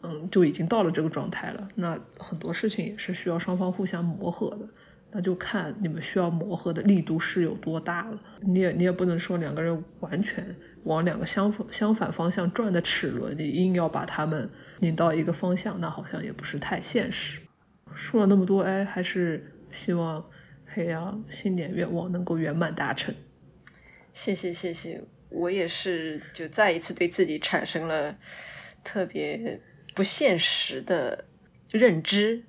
[0.02, 1.68] 嗯，就已经到了这个状态了。
[1.74, 4.68] 那很多事情也是需要双方互相磨合的，
[5.10, 8.18] 那就看你们需要磨合的力度是有多大了。
[8.40, 14.48] 你也你也不能说两个人完全往两个相反相反方向转的齿轮，你硬要把他们
[14.80, 17.40] 拧到一个方向，那好像也不是太现实。
[17.94, 20.24] 说了那么多，哎，还是希望
[20.66, 23.14] 黑羊新年愿望能够圆满达成。
[24.14, 28.16] 谢谢谢谢，我也是就再一次对自己产生了
[28.82, 29.60] 特别。
[29.94, 31.24] 不现实的
[31.70, 32.42] 认知，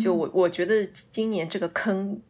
[0.00, 2.22] 就我我觉得今年这个坑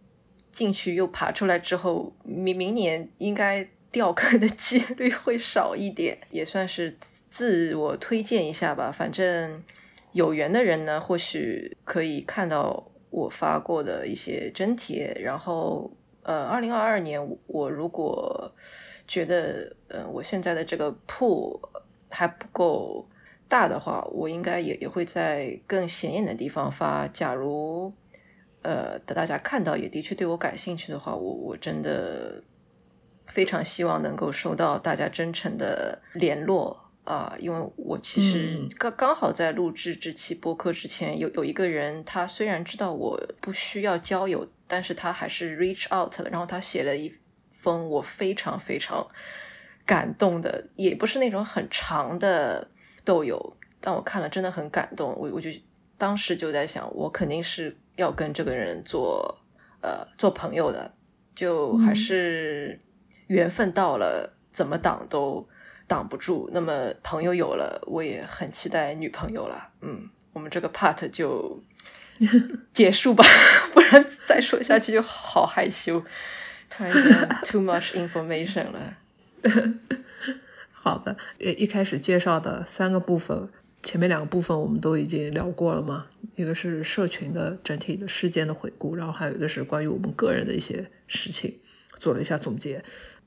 [0.51, 6.97] 进去又爬出来之后，明明年应该掉坑的几率会少一点，也算是
[7.29, 8.93] 自我推荐一下吧。
[8.93, 9.63] 反正
[10.13, 15.21] 有缘的人呢，或许可以看到我发过的一些真帖。
[15.23, 15.95] 然后
[16.27, 18.53] 呃，二零二二年我如果
[19.07, 21.61] 觉得呃我现在的这个铺
[22.11, 23.07] 还不够。
[23.49, 27.07] 大的话，我应该也也会在更显眼的地方发。
[27.07, 27.93] 假如
[28.63, 32.43] 呃，大家看到也的确对我感兴趣的话，我我真的
[33.25, 47.15] 非常希望能够收到大家真诚的联络啊，因为我其实刚刚好在录制这期播客之前，有有一个人，他虽然知道我不需要交友，但是他还是 reach out 了，然后他写了一
[47.53, 49.09] 封我非常非常
[49.87, 52.69] 感动的，也不是那种很长的。
[53.05, 55.49] 豆友，但我看了真的很感动，我我就
[55.97, 59.39] 当时就在想，我肯定是要跟这个人做
[59.81, 60.93] 呃做朋友的，
[61.37, 62.81] 就还是
[63.29, 65.49] 缘分到了，怎么挡都
[65.87, 66.51] 挡不住。
[66.53, 69.69] 那么朋友有了，我也很期待女朋友了。
[69.81, 71.63] 嗯，我们这个 part 就
[72.73, 73.25] 结束吧，
[73.73, 76.05] 不然再说下去就好害羞，
[76.71, 78.97] 突然间 too much information 了。
[80.73, 83.49] 好的，一一开始介绍的三个部分，
[83.83, 91.59] 前面两个部分我们都已经聊过了嘛，一个是社群的整体的事件的回顾，然后还有一个是关于我们个人的一些事情，
[91.95, 92.85] 做了一下总结。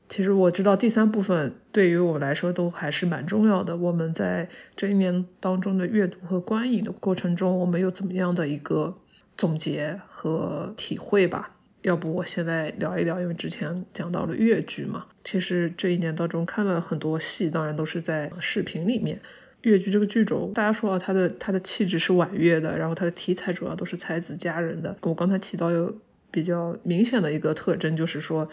[0.10, 8.98] 其实我知道第三部分对于我来说都还是蛮重要的，我们在这一年当中的阅读和观影的过程中，我们有怎么样的一个
[9.38, 11.56] 总结和体会吧？
[11.84, 19.22] 要不我现在聊一聊，因为之前讲到了粤剧嘛，其实这一年当中看了很多戏，当然都是在视频里面。
[19.62, 24.98] 粤剧这个剧种，大家说啊，它的它的气质是婉约的，然后它的题材主要都是才子佳人的。
[25.02, 25.98] 我刚才提到有
[26.32, 28.50] 比较明显的一个特征，就是说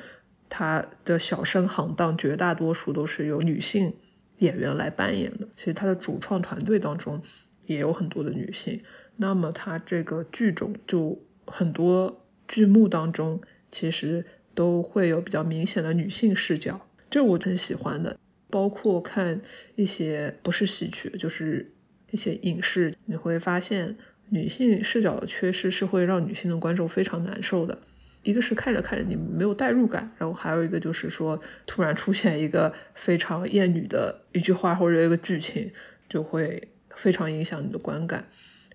[0.48, 3.94] 他的小生行当绝大多数都是由女性
[4.38, 5.48] 演员来扮演的。
[5.56, 7.22] 其实他的主创团队当中
[7.66, 8.82] 也有很多的女性，
[9.16, 12.22] 那么他这个剧种就很多。
[12.48, 13.40] 剧目当中
[13.72, 18.20] 其实都会有比较明显的女性视角，这我很喜欢的。
[18.48, 19.40] 包括看
[19.74, 21.72] 一些不是戏曲，就是
[22.12, 23.96] 一些影视，你会发现
[24.28, 27.80] 女性视角的缺失是会让女性的观众非常难受的。
[28.26, 35.70] 一个是看着看着你没有代入感，然后还有一个就是说突然出现一个非常艳女的一句话或者一个剧情，
[36.08, 38.26] 就会非常影响你的观感。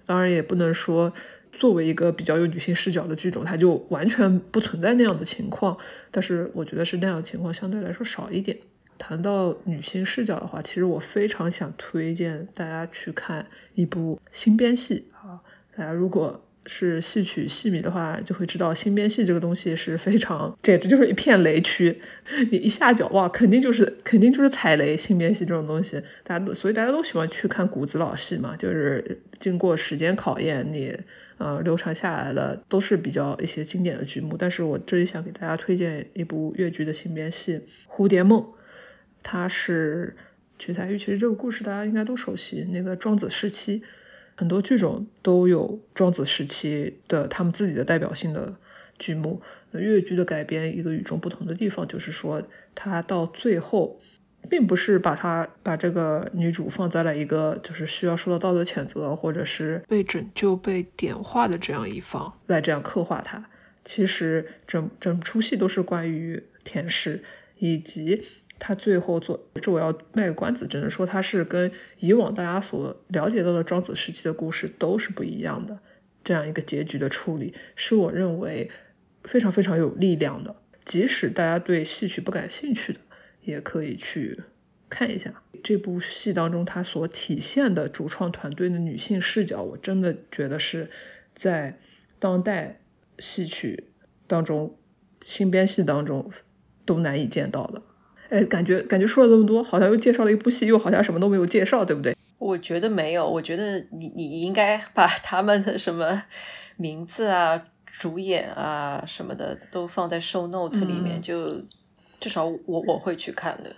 [0.05, 1.13] 当然也不能说。
[1.53, 5.77] 作为一个比较有女性视角的剧种，它就完全不存在那样的情况。
[6.09, 8.57] 但是我觉得是那样的情况相对来说少一点。
[8.97, 15.41] 谈到女性视角的话，其实我非常想推荐大家去看一部新编戏啊。
[15.75, 22.01] 大家如果是戏曲戏迷的话，就会知道新编戏这个东西是非常，简直就是一片雷区。
[22.51, 24.95] 你一下脚哇，肯定就是肯定就是踩雷。
[24.95, 30.99] 新编戏这种东西，大家都所以大家都喜欢去看古子老戏嘛，就是经过时间考验，你
[31.39, 34.37] 呃流传下来的都是比较一些经典的剧目。
[34.37, 37.53] 但是我这里想给大家推荐一部越剧的新编戏
[37.89, 38.41] 《蝴蝶梦》，
[39.23, 40.15] 它是
[40.59, 43.81] 取材于其实这个故事大家应该都熟悉，那个庄子时期。
[44.41, 48.55] 很多剧种都有庄子时期的他们自己的代表性的
[48.97, 49.39] 剧目。
[49.69, 52.41] 那越剧的改编一个与众不同的地方，就是说
[52.73, 53.99] 它到最后，
[54.49, 63.47] 并不是把它把这个女主放在了一个就是需要受到道德谴责或者是被拯救、被点化的这样一方来这样刻画她。
[63.85, 67.23] 其实整整出戏都是关于田氏
[67.59, 68.23] 以及。
[68.63, 75.79] 他最后做，这我要卖个关子，只能说他是跟以往大家所了解到的庄子时期的故事都是不一样的。
[76.23, 78.69] 这样一个结局的处理，是我认为
[79.23, 80.55] 非常非常有力量的。
[80.85, 82.99] 即使大家对戏曲不感兴趣的，
[83.41, 84.43] 也可以去
[84.89, 90.91] 看一下这部戏当中他所体现的主创团队的女性视角，我真的觉得是
[91.33, 91.79] 在
[92.19, 92.79] 当代
[93.17, 93.85] 戏曲
[94.27, 94.77] 当中
[95.25, 96.31] 新编戏当中
[96.85, 97.81] 都难以见到的。
[98.31, 102.15] 哎，感觉感觉说了这么多，好像又介绍了一部戏，又好像什么都没有介绍，对不对？
[102.39, 106.23] 我觉得没有，我觉得你你应该把 他们的什么
[106.77, 111.65] 名字啊、主演啊什么的都放在 show note 里面，就
[112.21, 113.75] 至少我我会去看的，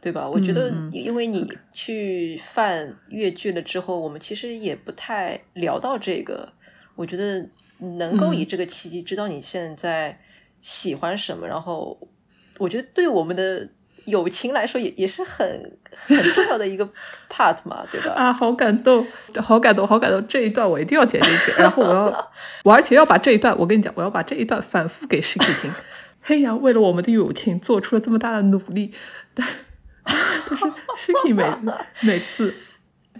[0.00, 0.30] 对吧？
[0.30, 6.52] 我觉得因为你去泛越剧了之后，我们其实也不太聊到这个。
[6.94, 7.48] 我觉得
[7.80, 10.20] 能够以这个契机知道你现在
[10.60, 12.08] 喜欢什么，然后
[12.58, 13.70] 我觉得对我们的。
[14.06, 16.88] 友情来说也也是很很重要的一个
[17.30, 18.12] part 嘛，对吧？
[18.12, 19.06] 啊，好感动，
[19.42, 20.26] 好感动，好感动！
[20.26, 22.30] 这一段我一定要剪进去， 然后我要，
[22.64, 25.70] 我而且要把这一段，我跟你讲，我要把这一段反复给 Shiki 听。
[26.22, 28.92] 黑羊为了我们的友情做出了这么大的努力，
[29.34, 29.46] 但
[30.04, 31.44] 但是 Shiki 每
[32.00, 32.54] 每次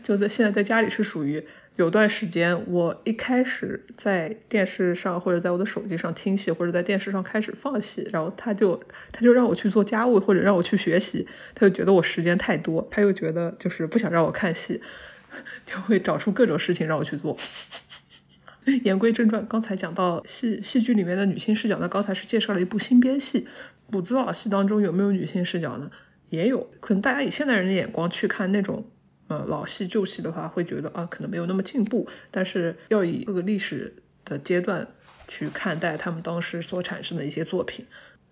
[0.03, 1.47] 就在现在在家里是属于。
[1.77, 14.81] 有段时间，我一开始在电视上或者在我的手机上听戏，或者在电视上开始放戏，然后他就他就让我去做家务或者让我去学习，他就觉得我时间太多，他又觉得就是不想让我看戏，
[15.66, 17.37] 就会找出各种事情让我去做。
[18.83, 23.47] 言归正传，刚才讲到戏戏剧里面的女性视角，那刚才是介绍了一部新编戏，
[23.93, 25.91] 古兹老戏当中有没有女性视角呢？
[26.31, 28.87] 也有，可能大家以现代人的眼光去看那种。
[29.29, 34.89] 呃，老戏旧戏的话，会觉得啊，可能没有那么进步，但是要以各个历史的阶段
[35.29, 37.87] 去看待他们当时所产生的一些作品。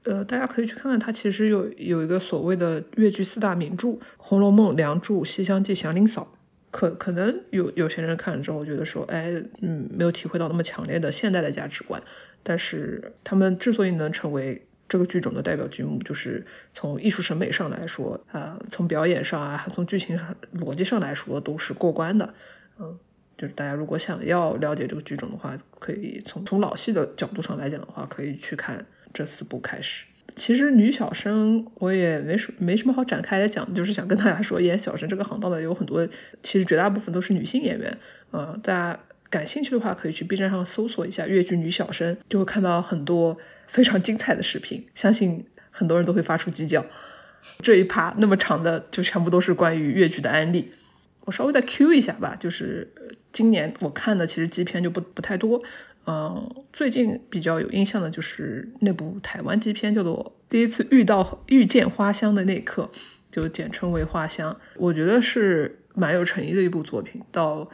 [0.05, 3.89] 呃，大家可以去看看，它其实有有一个所谓的粤剧四大名著，
[4.19, 6.23] 《红楼梦》《梁祝》《西厢记》《祥林嫂》。
[6.71, 12.03] 可可能有有些人看了之后觉得说，哎，嗯，没有体会到那么强烈的现代的价值观。
[12.43, 20.21] 但是他们之所以能成为这个剧种的代表剧目，就是从艺术审美上来说，啊，从表演上啊，从剧情
[20.55, 22.33] 逻辑上来说都是过关的。
[22.79, 22.97] 嗯，
[23.37, 30.05] 就是大家如果想要了解这个剧种的话，可以从从老戏的角度上来讲的话，可以去看这四部开始。
[30.37, 36.07] 其实女小生我也没什没什么好展开来讲，就是想跟大家说，演小生这个行当的有很多，
[36.45, 37.99] 其实绝大部分都是女性演员。
[38.33, 39.01] 嗯，大家
[39.35, 43.39] 感兴趣的话，可以去 B 站上搜索一下越剧女小生，就会看到很多。
[43.67, 46.85] 非常精彩的视频，相信很多人都会发出鸡叫。
[47.63, 50.71] 这一趴那么长的，就全部都是关于越剧的案例。
[51.25, 52.93] 我稍微再 Q 一下吧，就是
[53.33, 55.63] 今年我看的其实基片就不不太多。
[56.07, 62.91] 嗯，最近比较有印象的就是那部台湾基片，叫做《第一次遇到遇见花香的那一刻》，
[63.33, 64.61] 就简称为花香。
[64.77, 67.23] 我觉得是蛮有诚意的一部作品。
[67.33, 67.71] 到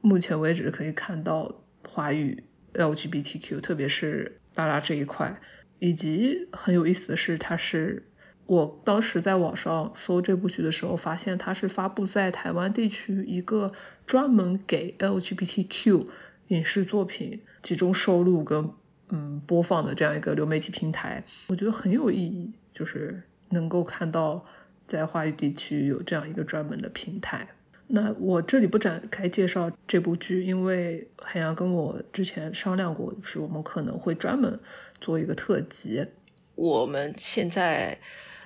[0.00, 2.44] 目前为止可以看到华语
[2.74, 4.40] LGBTQ，特别是。
[4.54, 5.40] 拉拉这一块，
[5.78, 8.08] 以及很有意思的是，它是
[8.44, 13.70] 我当时在网上搜这部剧的时候，发现它是发布在台湾地区一个
[14.04, 16.08] 专门给 LGBTQ
[16.48, 18.72] 影视作品集中收录跟
[19.10, 24.44] 嗯播放的这样一个流媒体平台，我觉得很有意义，就是能够看到
[24.88, 27.46] 在华语地区有这样一个专门的平台。
[27.90, 34.60] 那我这里不展开介绍这部剧，因为海洋跟我之前商量过，就是我们可能会专门
[35.00, 36.06] 做一个特辑。
[36.54, 37.98] 我们现在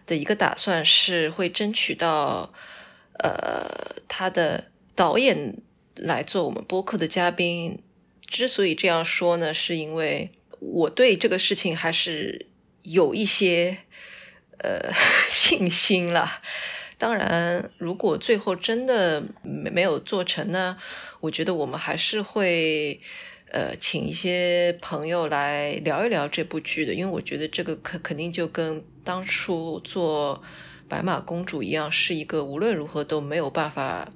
[0.07, 2.55] 的一个打算是会争取到，
[3.19, 5.57] 呃，他的导演
[5.97, 7.83] 来做我们播客的嘉宾。
[8.29, 10.31] 之所以这样说呢，是因为
[10.61, 12.47] 我对这个事情还是
[12.83, 13.79] 有一些
[14.59, 14.93] 呃
[15.29, 16.31] 信心了。
[17.03, 20.79] 当然，如果最后真的没没有做成呢，
[21.19, 23.01] 我觉得我们还是会
[23.51, 30.45] 呃请一些朋友来聊一聊这部剧的，因为我觉得这个肯肯定就跟当初做
[30.89, 34.13] 白马公主一样，是一个无论如何都没有办法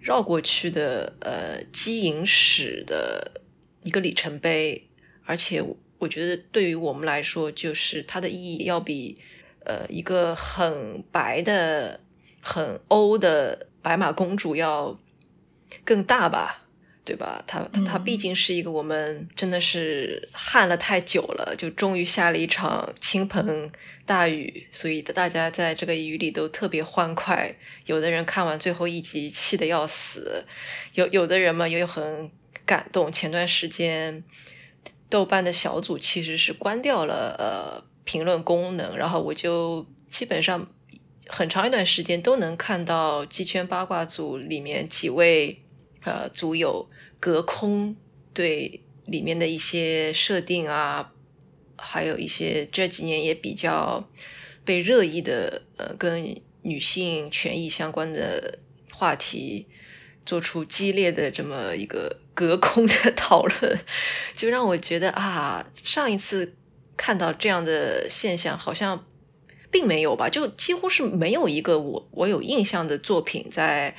[0.00, 3.42] 绕过去的呃基因史的
[3.82, 4.88] 一个里程碑，
[5.26, 5.62] 而且
[5.98, 9.20] 我觉得对于我们来说，就是它的意义要比
[9.66, 12.00] 呃一个很白的。
[12.46, 15.00] 很欧的白马公主要
[15.82, 16.62] 更大吧，
[17.06, 17.42] 对吧？
[17.46, 23.72] 她她毕竟是一个我们真的是旱了太久了，就终于下了一场倾盆
[24.04, 27.56] 大雨，所以大家在这个雨里都特别欢快。
[27.86, 30.44] 有的人看完最后一集气得要死，
[30.92, 32.30] 有有的人嘛也很
[32.66, 33.10] 感动。
[33.10, 34.22] 前段时间
[35.08, 40.68] 豆瓣的小组其实是关掉了呃评论功能，然后我就基本上。
[41.26, 45.62] 很长一段时间都能看到鸡圈八卦组里面几位
[46.02, 47.96] 呃组友隔空
[48.34, 51.12] 对里面的一些设定啊，
[51.76, 54.08] 还有一些这几年也比较
[54.64, 58.58] 被热议的呃跟女性权益相关的
[58.92, 59.66] 话题
[60.26, 63.80] 做出激烈的这么一个隔空的讨论，
[64.36, 66.54] 就让我觉得啊，上一次
[66.96, 69.06] 看到这样的现象好像。
[69.74, 73.96] 并没有吧，就几乎是没有一个我我有印象的作品在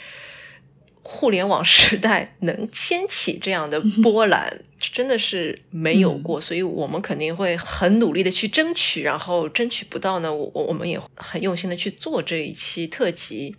[1.04, 13.58] 互联网时代能掀起这样的波澜， 真的是没有过，所以我们肯定会很努力的去争取，然后争取不到呢，我我们也很用心的去做这一期特辑。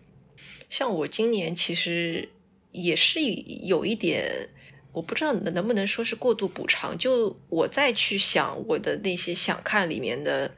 [0.71, 2.31] 像我今年其实
[2.73, 4.49] 也是有一点，
[4.93, 10.55] 我不知道能能不能说是过度补偿，就我再去想我的那些想看里面的，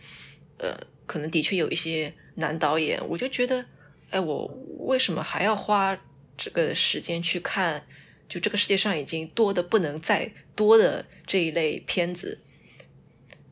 [0.58, 3.64] 呃，可能的确有一些男导演，我就觉得，
[4.10, 4.46] 哎，我
[4.80, 6.00] 为什么还要花？
[6.40, 7.84] 这个时间去看，
[8.28, 12.38] 就这个世界上已经多的不能再多的这一类片子。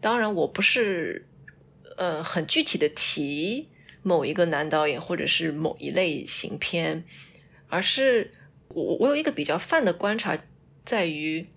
[0.00, 1.26] 当然，我不是
[1.96, 3.66] 呃很具体的提
[4.04, 7.02] 某一个男导演或者是某一类型片，
[7.66, 8.32] 而是
[8.68, 10.38] 我我有一个比较泛的观察，
[10.84, 11.48] 在于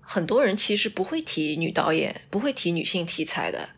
[0.00, 3.70] 很多人其实不会提女导演，不会提女性题材的。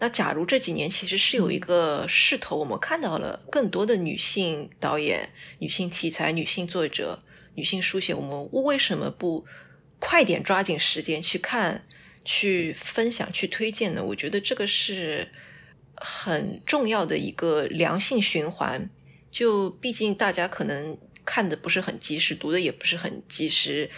[0.00, 5.28] 那假如这几年其实是有一个势头，我们看到了更多的女性导演、
[5.58, 7.18] 女性题材、女性作者、
[7.54, 9.44] 女性书写，我们为什么不
[9.98, 11.84] 快点抓紧时间去看、
[12.24, 14.02] 去分享、去推荐呢？
[14.02, 15.28] 我觉得这个是
[15.94, 18.88] 很重要的一个良性循环。
[19.30, 20.96] 就毕竟大家可能
[21.26, 23.90] 看的不是很及时，读的也不是很及时，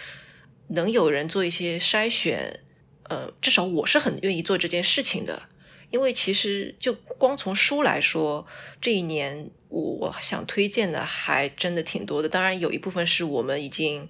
[0.66, 2.59] 能有人做一些筛选，
[3.05, 5.44] 呃，至少我是很愿意做这件事情的。
[5.93, 8.47] 因为其实就光从书来说，
[8.80, 12.28] 这一年我想推荐的还真的挺多的。
[12.30, 14.09] 当然有一部分是我们已经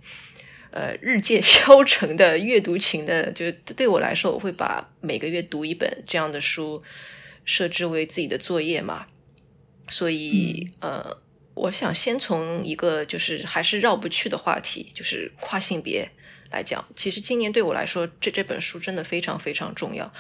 [0.71, 6.85] 呃日渐 消沉的阅读群的，就对我来说，我会把每个月读一本这样的书
[7.45, 9.07] 设置为自己的作业嘛。
[9.89, 11.19] 所以呃，
[11.55, 16.13] 我想先从一个就是还是绕不去的话题，就是跨性别。
[16.53, 20.13] 来讲，其实今年对我来说，这这本书真的非常非常重要。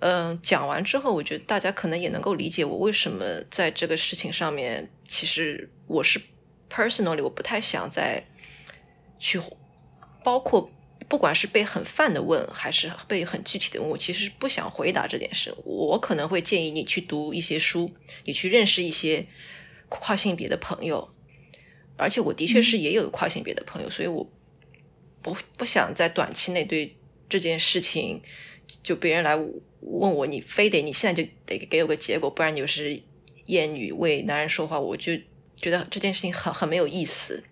[0.00, 6.20] 嗯，讲完之后，我觉得大家可能也能够理解我为什么在这个事情上面，其实我是
[6.70, 8.24] personally 我不太想再
[9.18, 9.40] 去，
[10.22, 10.70] 包括
[11.08, 15.54] 不管是被很泛的问，还是被很具体的问，我其实不想回答这件事。
[15.64, 17.90] 我可能会建议你去读一些书，
[18.24, 19.26] 你去认识一些
[19.88, 21.14] 跨性别的朋友，
[21.96, 24.30] 而且我的确是也有跨性别的朋友，所以我。
[25.22, 26.96] 不不想在短期内对
[27.28, 28.22] 这件事情，
[28.82, 33.02] 就别人来问我，你非得你现在就得给我个结果，不然你就是
[33.46, 35.18] 厌女为男人说话，我就
[35.56, 37.44] 觉得这件事情很很没有意思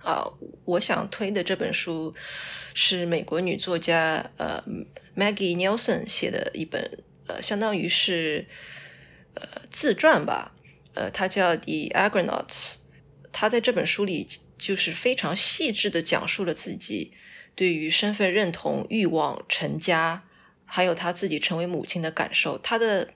[0.00, 0.32] 啊。
[0.64, 2.14] 我想推的这本书
[2.74, 4.64] 是美国女作家呃
[5.16, 8.46] Maggie Nelson 写的一本呃，相当于是
[9.34, 10.54] 呃自传吧，
[10.94, 12.74] 呃，它叫 The Argonauts，
[13.32, 14.28] 她在这本书里。
[14.58, 17.12] 就是非常细致的讲述了自己
[17.54, 20.24] 对于身份认同、欲望、成家，
[20.64, 22.58] 还有他自己成为母亲的感受。
[22.58, 23.08] 他的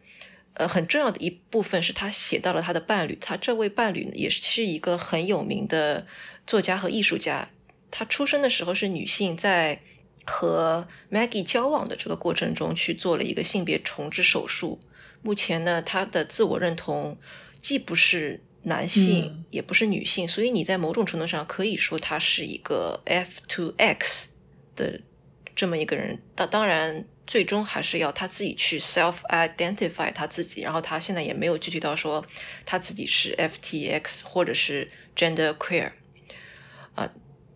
[0.54, 6.06] 呃很重要的一部分是他写到了他的伴侣，他这位伴侣呢也是一个很有名的
[6.46, 7.48] 作家和艺术家。
[7.90, 9.80] 他出生的时候是女性，在
[10.24, 14.78] 和 Maggie 交往的这个过程中去做了一个性别重置手术。
[15.22, 17.18] 目前呢，他的自我认同
[17.62, 18.42] 既不是。
[18.62, 24.34] 男性也不是女性，所以你在某种程度上可以说他是一个 F to X
[24.76, 25.00] 的
[25.56, 26.20] 这么一个人。
[26.34, 30.60] 当当然，最终还是要他自己去 self identify 他自己。
[30.60, 32.26] 然后他现在也没有具体到说
[32.66, 35.92] 他自己是 FTX 或者是 gender queer
[36.94, 37.14] 啊。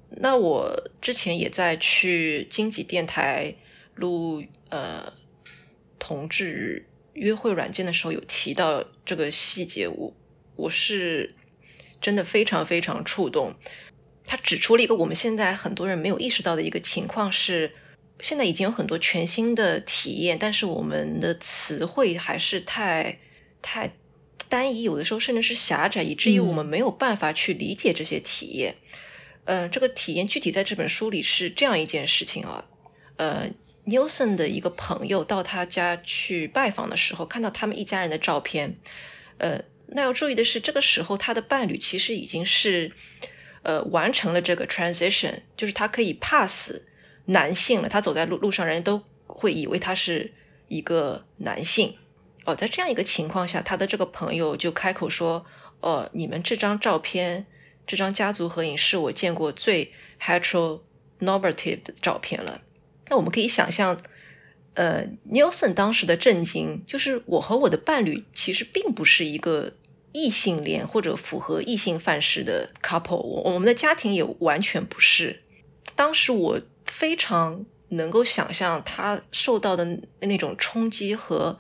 [0.09, 3.57] 那我之前也在去经济电台
[3.95, 5.13] 录呃
[5.99, 10.15] 同志约会软件的时候有提到这个细节，我。
[10.57, 11.35] 我是
[12.01, 13.55] 真的非常非常触动。
[14.27, 17.73] 他指出了一个我们现在很多人没有意识到的一个情况是，
[18.21, 23.19] 现在已经有很多全新的体验，但是我们的词汇还是太
[23.61, 23.93] 太
[24.49, 28.77] 单一，有的时候甚至是狭窄，以至于我们没有办法去理解这些体验。
[29.45, 32.65] 嗯，这个体验具体在这本书里是这样一件事情啊。
[33.17, 33.51] 呃
[33.85, 38.77] ，Newson 的一个朋友到他家去拜访的时候，看到他们一家人的照片，
[39.37, 39.65] 呃。
[39.87, 42.93] 那要注意的是，这个时候他的伴侣其实已经是
[43.63, 46.83] 呃完成了这个 transition，就是他可以 pass
[47.25, 47.89] 男性了。
[47.89, 50.33] 他走在路路上，人都会以为他是
[50.69, 51.97] 一个男性。
[52.45, 55.47] 哦，在这样一个情况下，他的这个朋友就开口说
[55.81, 57.47] ：“哦，你们这张照片，
[57.87, 62.61] 这张家族合影是我见过最 heteronormative 的照片了。”
[63.09, 64.03] 那我们可以想象。
[64.75, 69.73] 呃，Nelson 当时的震惊就是，我和我的伴侣其实并不是一个
[70.13, 75.41] 异性恋或者符合异性范式的 couple，我我们的家庭也完全不是。
[75.97, 81.59] 当时我非常能够想象他受到的那种冲击和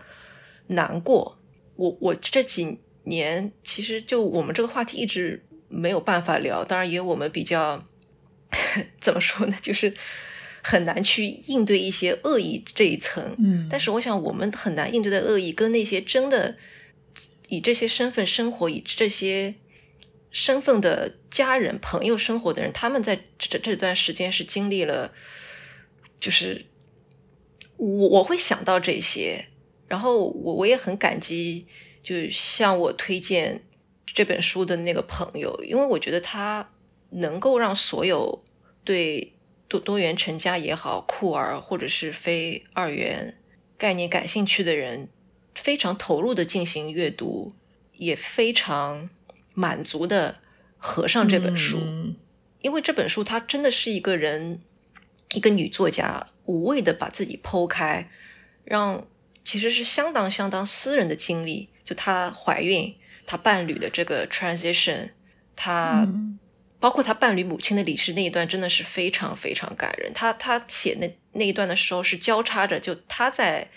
[0.66, 1.38] 难过。
[1.76, 7.84] 我我这几年其实就我们这个话题一直没有办法聊，当然也有我们比较
[9.00, 9.94] 怎么说呢，就是
[10.66, 13.36] 很难去应对一些恶意这一层。
[13.38, 16.56] 嗯，但是我想我们很难应对的恶意，跟那些真的
[17.48, 19.56] 以这些身份生活，以这些
[20.30, 25.12] 身份的家人朋友生活的人，他们在这这段时间是经历了，
[26.18, 26.64] 就是
[27.76, 29.44] 我我会想到这些，
[29.86, 31.66] 然后我我也很感激，
[32.02, 33.62] 就向我推荐
[34.06, 36.70] 这本书的那个朋友，因为我觉得他
[37.10, 38.42] 能够让所有
[38.82, 39.33] 对
[39.74, 43.36] 多多元成家也好、酷儿或者是非二元
[43.76, 45.08] 概念感兴趣的人，
[45.52, 47.52] 非常投入的进行阅读，
[47.92, 49.10] 也非常
[49.52, 50.36] 满足的
[50.78, 52.14] 合上这本书，嗯
[52.62, 54.60] 因为这本书它真的是一个人，
[55.34, 58.08] 一个女作家无畏的把自己剖开，
[58.64, 59.08] 让
[59.44, 62.94] 其实是相当相当私人的经历，就她怀孕，
[63.26, 65.10] 她伴侣的这个 transition，
[65.56, 66.04] 她。
[66.06, 66.38] 嗯
[66.84, 70.12] 包括他伴侣母亲的离世那一段，真的是非常非常感人。
[70.12, 73.70] 他他写那那一段的时候是交叉着，就他在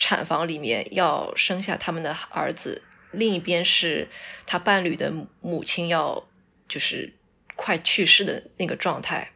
[0.00, 2.82] 产房里面要生下他们的儿子，
[3.12, 4.08] 另一边是
[4.44, 6.26] 他伴侣的母亲要
[6.68, 7.14] 就是
[7.54, 9.30] 快去世的那个状态。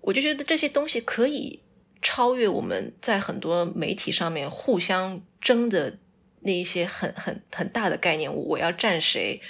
[0.00, 1.62] 我就觉得这些东西可以
[2.02, 6.00] 超越我们在很多媒体上面互相争的
[6.40, 8.34] 那一些很很很大的概念。
[8.34, 9.40] 我要站谁？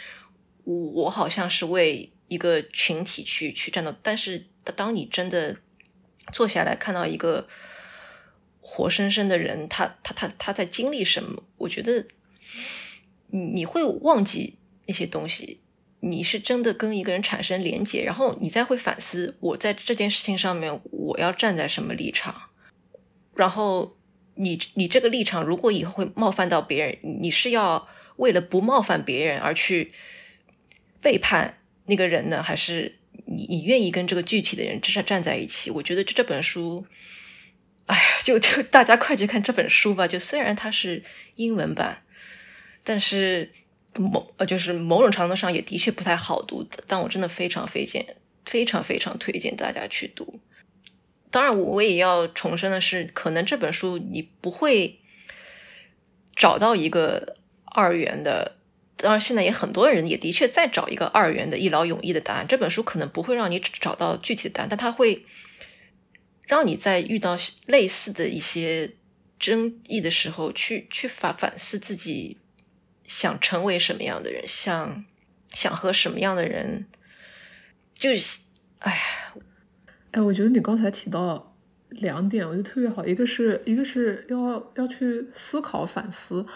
[0.65, 5.57] 我我好像是为一个群体去去战斗，但是当你真的
[6.33, 7.49] 坐下来看到一个
[8.61, 12.07] 活生生的人，他他他他在经历什么，我觉得
[13.29, 15.61] 你你会忘记那些东西，
[16.01, 22.43] 你是真的跟一个人产生连结，然后你再会反思，我在这件事情上面我要站在什么立场，
[23.35, 23.97] 然后
[24.35, 29.93] 你你这个立场如果以后会冒犯到别人，你是要为了不冒犯别人而去
[31.01, 31.58] 背叛
[31.89, 35.71] 那个人呢，还是你你愿意跟这个具体的人至少站在一起？
[35.71, 36.87] 我觉得这这本书，
[37.87, 40.07] 哎呀，就就大家快去看这本书吧。
[40.07, 41.03] 就虽然它是
[41.35, 42.03] 英文版，
[42.85, 43.53] 但是
[43.95, 50.39] 某呃就是某种程度上也的确不太好读，但我真的非常推荐，非常非常推荐大家去读。
[51.31, 55.01] 当然，我我也要重申的是，可能这本书你不会
[56.37, 58.58] 找到一个二元的。
[58.99, 62.49] 当然，现在也很多人也的确在找一个二元的一劳永逸的答案。
[62.49, 65.25] 这本书可能不会让你找到具体的答案，但它会
[66.49, 67.37] 让你在遇到
[67.67, 68.95] 类似的一些
[69.39, 72.39] 争议的时候，去去反反思自己
[73.07, 75.05] 想成为什么样的人，想
[75.53, 76.87] 想和什么样的人，
[77.95, 78.41] 就是，
[78.81, 78.99] 哎呀，
[80.11, 81.57] 哎，我觉得你刚才提到
[81.89, 86.47] 两点，我觉得特别好，一个是一个是要要去思考反思。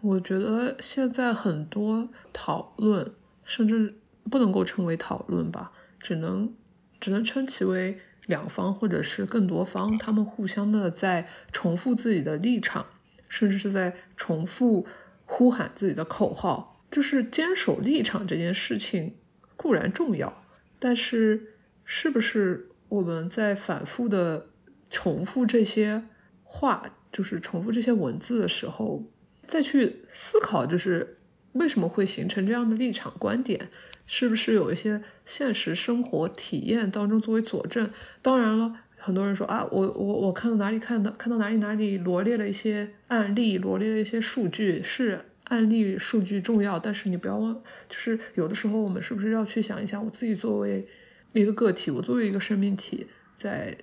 [0.00, 3.12] 我觉得现在很多讨论，
[3.44, 3.94] 甚至
[4.30, 6.54] 不能够称为讨论吧，只能
[7.00, 12.86] 只能称其为两方或者是更多方，他们互相的在重复自己的立场，
[13.28, 14.86] 甚至是在重复
[15.26, 16.82] 呼喊自己的口号。
[16.90, 19.16] 就是坚守立场这件事情
[19.56, 20.44] 固然重要，
[20.78, 21.54] 但是
[21.84, 24.46] 是不是我们在反复的
[24.90, 26.04] 重复这些
[26.44, 29.02] 话，就是重复这些文字的时候，
[29.46, 31.14] 再去思考，就是
[31.52, 33.68] 为什么会形成这样的立场观点，
[34.06, 37.90] 是不是有一些现实生活体验当中作为佐证？
[38.22, 47.54] 当然了，很多人说啊，我我我看到哪里看到看到哪里哪里罗列了一些案例，罗列了一些数据，是案例数据重要，但是你不要忘，
[47.88, 50.86] 就是有的时候我们是不是要去想一想，我自己作为
[51.32, 53.78] 一个个体，我作为一个生命体，在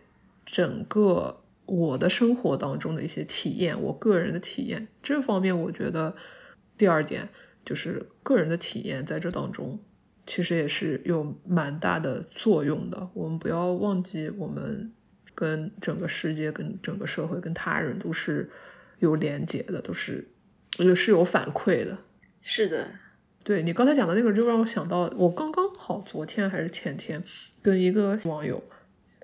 [0.45, 1.40] 整个。
[1.65, 6.15] 我的生活当中的一些体验，我个人的体验，这方面我觉得
[6.77, 7.29] 第二点
[7.63, 9.79] 就是个人的体验在这当中
[10.25, 13.09] 其实也是有蛮大的作用的。
[13.13, 14.91] 我们不要忘记，我们
[15.33, 18.49] 跟整个世界、跟整个社会、跟他人都是
[18.99, 20.29] 有连接的，都是
[20.77, 21.97] 我觉得是有反馈的。
[22.41, 22.91] 是的，
[23.43, 27.23] 对你刚才讲的那个，就让我想到，我刚刚好昨天还是前天
[27.61, 28.63] 跟一个网友。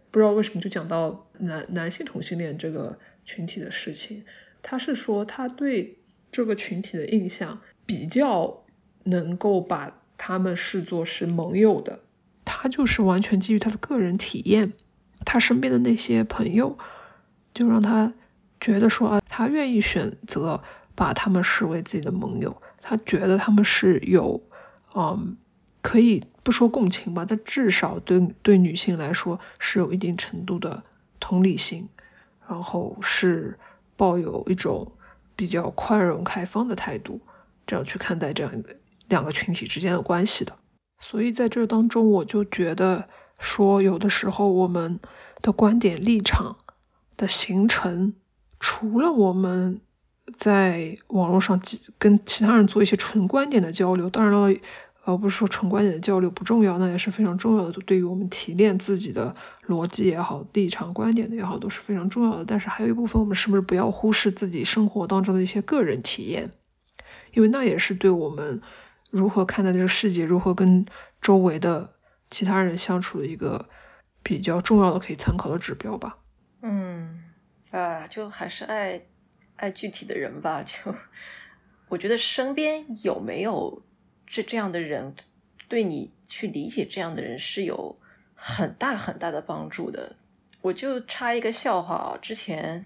[0.10, 4.24] 不知道为什么就讲到男男性同性恋这个群体的事情，
[4.62, 6.00] 他是说他对
[6.32, 8.64] 这个群体的印象比较
[9.04, 12.00] 能够把他们视作是盟友的，
[12.46, 14.74] 他就是完全基于他的个人体验，
[15.26, 16.78] 他身边的那些朋友
[17.54, 18.14] 就让他
[18.60, 20.62] 觉得说啊，他愿意选择
[20.96, 24.44] 把他们视为自己的盟友，他觉得他们是有
[24.94, 25.38] 嗯
[25.82, 26.24] 可以。
[26.48, 30.86] 不说共情吧，但至少对对女性来说是有一定程度的
[31.28, 31.90] 同理心，
[32.48, 33.60] 然后是
[33.98, 34.94] 抱有一种
[35.36, 37.20] 比较宽容开放的态度，
[37.66, 38.78] 这样去看待这样一个
[39.10, 40.58] 两个群体之间的关系的。
[41.02, 43.10] 所以在这当中，我就觉得
[43.40, 45.02] 说，有的时候我们
[45.42, 46.56] 的观点立场
[47.18, 48.14] 的形成，
[48.62, 49.82] 除了我们
[50.38, 51.62] 在网络上
[51.98, 54.58] 跟其他人做一些纯观点的交流，当然了。
[55.08, 57.82] 而不是说纯观点的交流不重要，那也是非常重要的。
[57.86, 59.34] 对于我们提炼自己的
[59.66, 62.44] 逻辑也好，立场观点的也好，都是非常重要的。
[62.44, 66.52] 但是还有一部分，我们是不是不要忽视自己生活当中的一些个人体验？
[67.32, 68.62] 因为那也是对我们
[69.10, 70.86] 如何看待这个世界，如何跟
[71.22, 71.94] 周围的
[72.30, 73.70] 其他人相处的一个
[74.24, 76.18] 比较重要的可以参考的指标吧。
[76.62, 77.24] 嗯，
[77.72, 79.04] 啊，就还是爱
[79.56, 80.64] 爱具体的人吧。
[80.64, 80.94] 就
[81.88, 83.84] 我觉得身边有没有？
[84.28, 85.16] 是这样的人，
[85.70, 87.98] 对你去理解这样的人是有
[88.36, 90.18] 很大很大的帮助的。
[90.62, 92.86] 我就插一个笑话啊，之前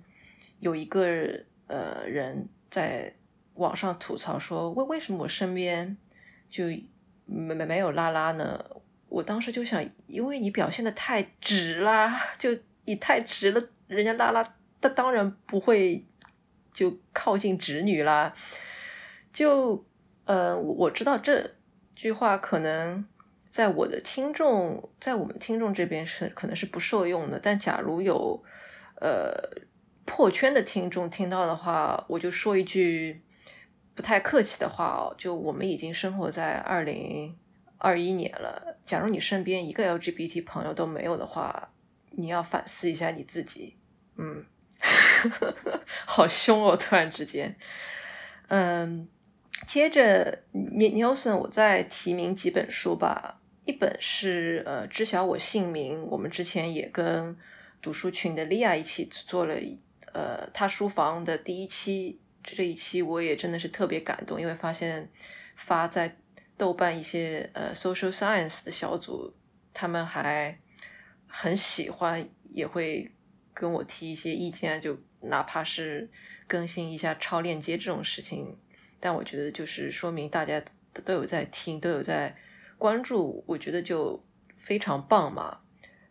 [0.59, 3.15] 有一个呃人在
[3.55, 5.97] 网上吐槽说，为为什么我身边
[6.49, 6.65] 就
[7.25, 8.63] 没没没有拉拉呢？
[9.09, 16.05] 我当时就想，因为你表现的太直啦，就你太直了，人家拉拉他当然不会
[16.71, 18.35] 就靠近直女啦，
[19.33, 19.83] 就。
[20.32, 21.55] 呃，我知道这
[21.93, 23.05] 句话可能
[23.49, 27.41] 在我的听众，在我们听众这边是可能是不受用的。
[27.43, 28.45] 但假如有
[28.95, 29.65] 呃
[30.05, 33.21] 破圈的听众听到的话，我就说一句
[33.93, 37.38] 不太客气的话哦，就我们已经生活在二零
[37.77, 38.77] 二一年了。
[38.86, 41.73] 假如你身边一个 LGBT 朋友都没有的话，
[42.09, 43.75] 你要反思一下你自己。
[44.15, 44.45] 嗯，
[46.07, 47.57] 好凶哦，突然之间，
[48.47, 49.09] 嗯。
[49.66, 53.41] 接着，Nelson，我再提名几本书吧。
[53.64, 56.07] 一本是呃，知晓我姓名。
[56.07, 57.38] 我们之前也跟
[57.82, 59.55] 读书群的莉亚一起做了
[60.14, 62.20] 呃，他书房的第一期。
[62.43, 65.12] 这一期我也真的是特别感动，因为发现
[65.55, 66.18] 发在
[66.57, 69.36] 豆瓣一些呃 social science 的小组，
[69.76, 70.57] 他们还
[71.28, 73.12] 很喜欢，也会
[73.53, 76.09] 跟我提一些意见，就哪怕是
[76.47, 78.57] 更新一下超链接这种事情。
[79.01, 80.63] 但我觉得就是说明大家
[81.03, 82.37] 都有在听，都有在
[82.77, 84.21] 关注，我觉得就
[84.55, 85.57] 非常棒嘛。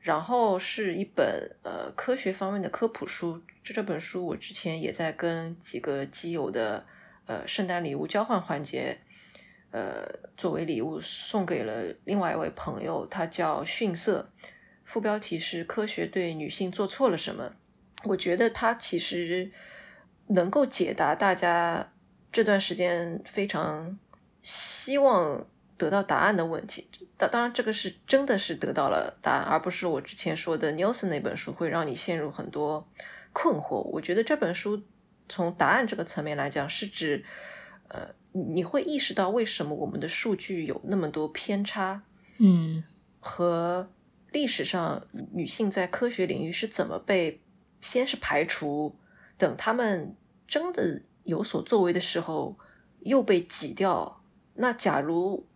[0.00, 6.84] 然后是一本呃科学方面的科普书，这这本书我之前也在跟几个基友的
[7.26, 8.98] 呃圣诞礼物交换环节，
[9.70, 14.32] 呃作为礼物送给了另外一位朋友，他叫逊色，
[14.84, 17.52] 副标题是科学对女性做错了什么。
[18.02, 19.52] 我觉得他其实
[20.26, 21.92] 能够解答大家。
[22.32, 23.98] 这段时间非常
[24.42, 32.86] 希望得到答案的问题，当当然这个是真的是得到了答案，而不是我之前说的 Nelson 那本书会让你陷入很多
[33.32, 33.82] 困惑。
[33.82, 34.82] 我觉得这本书
[35.28, 37.24] 从答案这个层面来讲，是指
[37.88, 42.02] 呃你会意识到为什么我们的数据有那么多偏差，
[42.38, 42.84] 嗯，
[43.18, 43.90] 和
[44.30, 47.40] 历史上女性在科学领域是怎么被
[47.80, 48.94] 先是排除，
[49.36, 50.14] 等他们
[50.46, 51.02] 真的。
[51.24, 52.56] 有所作为的时候
[53.00, 54.22] 又被挤掉，
[54.54, 55.46] 那假如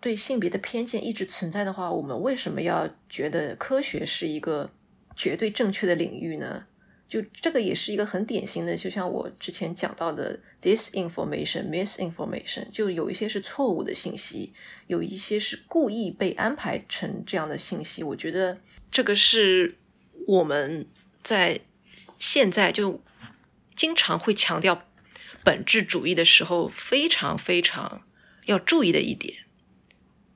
[0.00, 4.70] 对性别的偏见一直存在的话，我们为什么要觉得科学是一个
[5.14, 6.64] 绝对正确的领域呢？
[7.08, 14.52] 就这个也是一个很典型的，就像我之前讲到的 disinformation、misinformation，就有一些是错误的信息，
[14.86, 18.04] 有一些是故意被安排成这样的信息。
[18.04, 18.58] 我觉得
[18.90, 19.76] 这个是
[20.26, 20.86] 我们
[21.22, 21.60] 在
[22.18, 23.00] 现在就。
[23.78, 24.82] 经常会强调
[25.44, 28.02] 本质主义的时候，非常非常
[28.44, 29.36] 要注意的一点，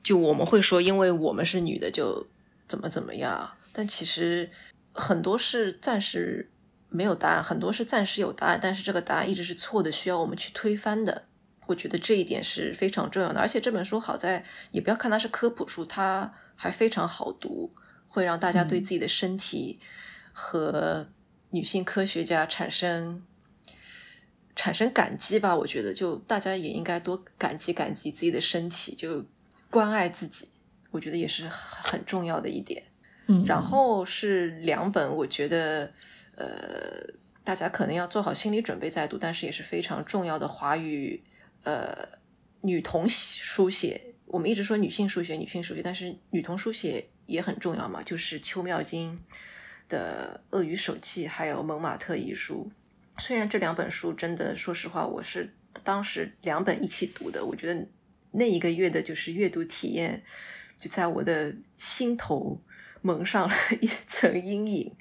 [0.04, 2.28] 就我们会说，因为我们是女的就
[2.68, 4.50] 怎么怎么样，但其实
[4.92, 6.52] 很多是暂时
[6.88, 11.24] 没有答案，很多是暂时有答案，但是这个答案一直是错的，需要我们去推翻的。
[11.66, 17.72] 我觉得这一点是非常重要的，而且这本书好在，你不要看它是科普书，它还非常好读，
[18.06, 19.80] 会让大家对自己的身体
[20.32, 21.08] 和
[21.50, 23.24] 女性科学家产生。
[24.54, 29.24] 产生感激吧，我觉得就大家也应该多感激感激自己的身体，就
[29.70, 30.48] 关爱自己，
[30.90, 32.84] 我觉得也是很重要的一点。
[33.26, 35.92] 嗯，然后是两本，我觉得
[36.36, 41.22] 呃大家可能要做好心理准备再读，但是也是非常重要的华语
[41.64, 42.08] 呃
[42.60, 44.14] 女童书写。
[44.26, 49.20] 我们一直说女性书写，女性书写，但是女童书写也很重要嘛，就是邱妙金
[49.88, 52.70] 的《鳄鱼手记》还有《蒙马特遗书》。
[53.22, 55.54] 虽然这两本书真的，说实话，我是
[55.84, 57.86] 当时两本一起读的，我觉得
[58.32, 60.24] 那一个月的就是阅读体验，
[60.76, 62.60] 就在我的心头
[63.00, 64.96] 蒙上了一层阴影。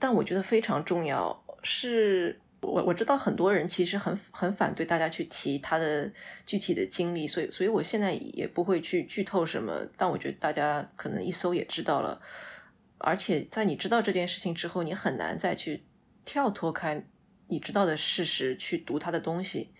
[0.00, 6.10] 但我觉得非常重要，是我我知道很多人其实很很反对大家去提他的
[6.44, 12.20] 具体的经历，所以所以我现在也不会去剧透什么，但我觉得大家可能一搜也知道了，
[12.98, 15.84] 而且在你知道这件事情之后，你很难再去
[16.24, 17.04] 跳脱开
[17.52, 19.70] 你知道的事实去读他的东西。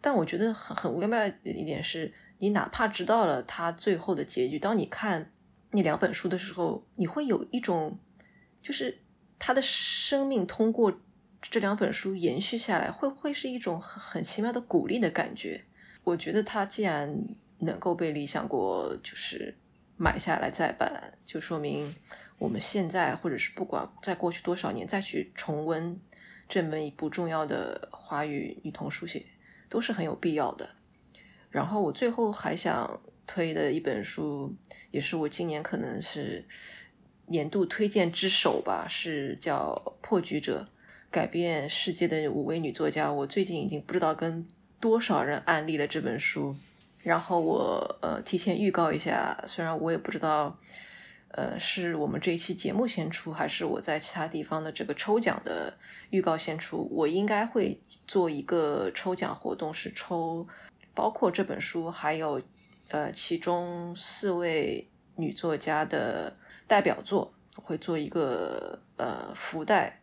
[0.00, 5.32] 但我觉得很很微妙的一点是，你哪怕知道了他最后的结局，当你看
[5.70, 7.98] 那两本书的时候，你会有一种
[8.62, 9.00] 就是
[9.38, 11.00] 他的生命通过。
[11.50, 15.64] 这两本书延续下来，会不会是一种很很奇妙的鼓励的感觉？
[16.04, 17.24] 我觉得他既然
[17.58, 19.56] 能够被理想国就是
[19.96, 21.96] 买下来再版，就说明
[22.38, 26.00] 我们现在或者是不管在过去多少年再去重温
[26.52, 29.24] 这么一部重要的华语女童书写，
[29.70, 30.68] 都是很有必要的。
[31.48, 34.54] 然后我最后还想推的一本书，
[34.90, 36.44] 也是我今年可能是
[37.24, 40.68] 年度推荐之首吧，是叫《破局者》。
[41.10, 44.46] 改变世界的五位女作家，我最近已经不知道跟
[44.78, 46.54] 多少人安利了这本书。
[47.02, 50.58] 然后我呃提前预告一下，虽然我也不知道
[51.32, 55.76] 呃是我们这一期节目先出，还是我在其他地方的这个抽奖的
[56.10, 60.46] 预告先出，我应该会做一个抽奖活动，是抽
[60.94, 62.40] 包括这本书，还有
[62.88, 69.98] 呃其中四位女作家的代表作，会做一个呃福袋。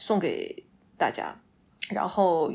[0.00, 0.64] 送给
[0.96, 1.40] 大家，
[1.88, 2.54] 然后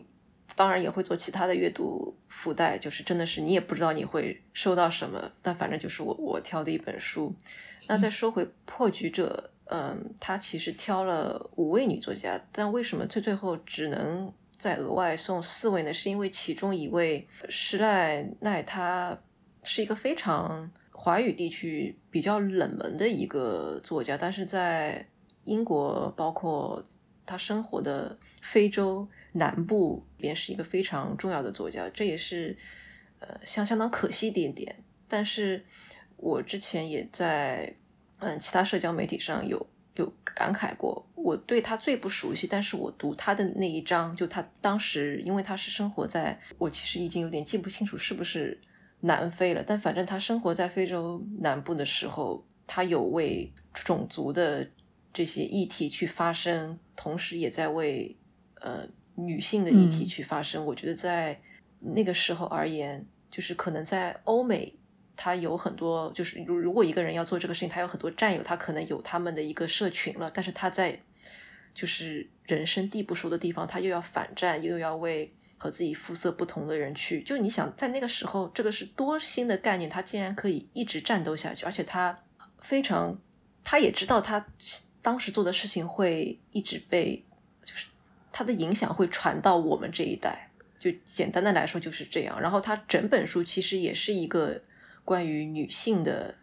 [0.56, 7.36] 当然也会做其他的阅读附带，就是真的是你也不知道你会收到什么，但反正就是我我挑的一本书。
[7.88, 15.93] 那再说回破局者，嗯，他其实挑了五位女作家，但为什么最最后只能再额外送四位呢？
[15.93, 19.20] 是因为其中一位施赖奈，她
[19.64, 25.08] 是一个非常华语地区比较冷门的一个作家，但是在
[25.45, 26.84] 英国包括。
[27.26, 32.57] 他生活的非洲南部便是一个非常重要的作家，这也是
[33.19, 34.84] 呃相相当可惜一点点。
[35.07, 35.65] 但是
[36.17, 37.76] 我之前也在
[38.19, 48.59] 嗯其他社交媒体上有有感慨过，我对他最不熟悉，但是我读他的那一章，就他当时因为他是生活在，我其实已经有点记不清楚是不是
[49.01, 54.69] 南非了，但反正他生活在非洲南部的时候，他有为种族的。
[55.14, 58.18] 这些议题去发声，同时也在为
[58.55, 60.66] 呃女性的议题去发声。
[60.66, 61.39] 我觉得在
[61.80, 64.76] 那个时候而言，就是可能在欧美，
[65.16, 70.32] 他有很多就是如如果一个人要做这个事情，他有很多战友，他可能有他们的一个社群了。
[70.34, 71.01] 但是他在
[71.76, 77.22] 就是人生地不熟的地方，他又要反战，又要为和自己肤色不同的人去。
[77.22, 82.24] 就你想在那个时候，这个是多新的概念，他竟然可以一直战斗下去，而且他
[82.57, 83.20] 非常，
[83.64, 84.47] 他也知道他。
[85.04, 87.24] 当时做的事情会一直被，
[87.64, 87.88] 就是
[88.32, 90.49] 他的影响会传到我们这一代，
[90.80, 92.41] 就简单的来说就是这样。
[92.41, 94.64] 然后他整本书其实也是一个
[95.06, 96.36] 关于女性的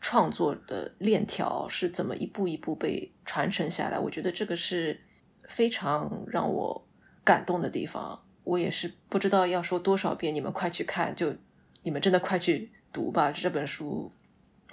[0.00, 3.98] 创作的链条是怎么一步一步被传承下来。
[3.98, 5.00] 我觉得这个是
[5.44, 6.86] 非常让我
[7.24, 8.22] 感动的地方。
[8.44, 11.36] 我也是不知道要说多少遍，你们快去看，就
[11.82, 14.12] 你们真的快去读吧，这本书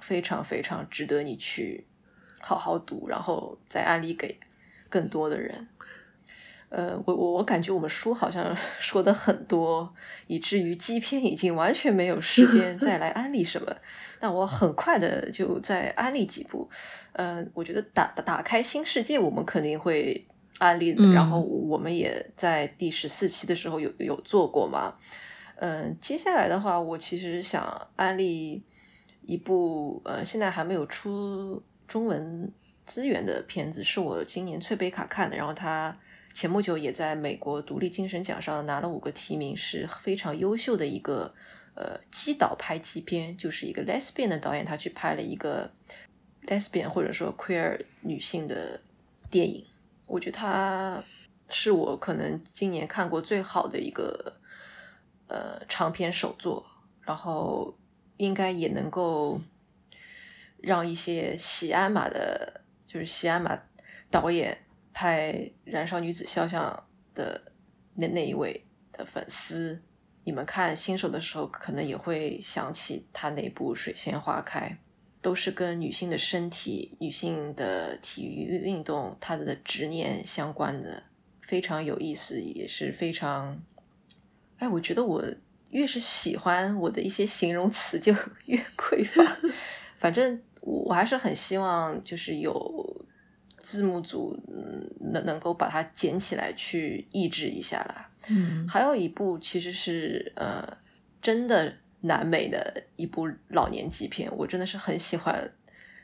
[0.02, 1.88] 非常非常值得你去。
[2.42, 4.40] 好好读，然后再安利给
[4.90, 5.68] 更多的人。
[6.70, 9.94] 呃，我我我感觉我们书好像 说的很多，
[10.28, 13.78] 以至于基片已经完全没有时间再来安利什么。
[14.20, 16.70] 那我很快的就再安利几部。
[17.14, 20.28] 呃，我觉得打打开新世界，我们肯定会
[20.58, 20.90] 安利。
[21.14, 24.96] 然后我们也在第十四期的时候有有做过嘛。
[25.58, 28.64] 嗯，接下来的话，我其实想安利
[29.22, 31.64] 一部呃，现在还没有出。
[31.88, 32.52] 中文
[32.86, 35.98] 资源的片子是我今年翠贝卡看的，然后他
[36.34, 41.34] 前不久也在美国独立精神奖上拿了五个提名，是非常优秀的一个
[41.76, 45.72] 呃基导拍基片，就是一个 lesbian 的导演，他去拍了一个
[46.46, 48.82] lesbian 或者说 queer 女性的
[49.32, 49.66] 电影，
[50.08, 51.04] 我觉得他
[51.50, 54.34] 是我可能今年看过最好的一个
[55.28, 56.66] 呃长篇首作，
[57.02, 57.76] 然后
[58.18, 59.42] 应该也能够。
[60.66, 63.62] 让一些喜鞍马的，就是喜鞍马
[64.10, 64.58] 导演
[64.94, 66.86] 拍《燃烧女子肖像》
[67.16, 67.52] 的
[67.94, 69.84] 那那一位的粉丝，
[70.24, 74.80] 你们看新手的时候，可能也会想起他那部《水仙花开》，
[75.22, 81.04] 都是跟女性的身体、女性的体育运动，她的执念相关的，
[81.42, 83.62] 非常有意思，也是非常，
[84.58, 85.24] 哎，我觉得我
[85.70, 89.38] 越是喜欢我的一些形容词就 越匮乏，
[89.96, 90.42] 反正。
[90.62, 93.06] 我我还是很希望，就是有
[93.60, 94.36] 字幕组
[95.00, 98.10] 能能够把它捡起来去抑制一下啦。
[98.28, 100.78] 嗯，还有一部其实是呃
[101.22, 105.52] 真的南美的一部老年纪片，我真的是很喜欢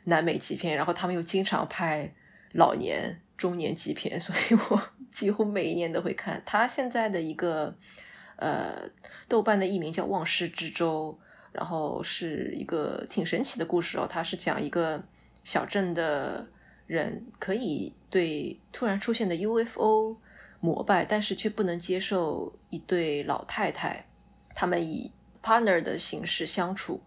[0.03, 2.13] 南美纪片，然后他们又经常拍
[2.51, 4.79] 老年、中年纪片， 所以我
[5.11, 6.43] 几乎每一年都会看。
[6.45, 7.75] 他现在的一个
[8.35, 8.91] 呃
[9.27, 11.17] 豆瓣的艺名叫《忘失之舟》，
[11.51, 15.03] 然后是一个挺神奇的故事哦，它是讲一个
[15.43, 16.47] 小镇的
[16.87, 20.17] 人可以对突然出现的 UFO。
[20.63, 24.05] 膜拜，但是却不能接受一对老太太，
[24.53, 27.01] 他们以 partner 的形式相处。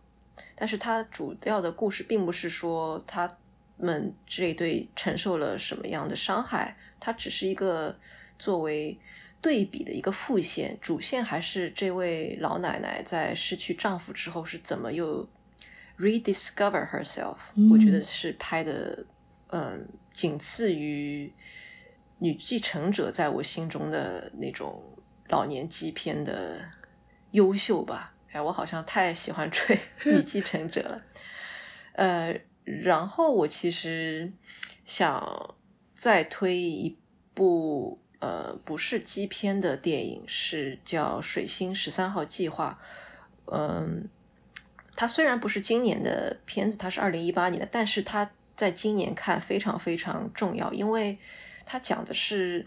[0.57, 3.38] 但是它主要的故事并不是说他
[3.76, 7.97] 们这一对承受了什么样的伤害，它只是一个
[8.40, 8.99] 作为
[9.45, 10.78] 对比的一个副线。
[10.80, 15.28] 主线还是这位老奶奶在失去丈夫之后是怎么又
[15.99, 17.36] rediscover herself。
[17.70, 19.05] 我觉得是拍的，
[19.49, 21.34] 嗯，仅次于。
[22.20, 24.82] 女继承者在我心中的那种
[25.28, 26.64] 老年基片的
[27.32, 31.05] 优秀吧，哎，我好像太喜欢追 女继承者了。
[31.92, 34.32] 呃，然后我其实
[34.86, 35.57] 想
[35.95, 36.97] 再推一
[37.34, 42.79] 部呃不是基片的电影，是叫《水星十三号计划》。
[43.53, 44.09] 嗯，
[44.97, 51.18] 它虽然不是今年的片子，它是二零一八年的，但是它在今年看非常非常重要，因为。
[51.66, 52.66] 它讲的是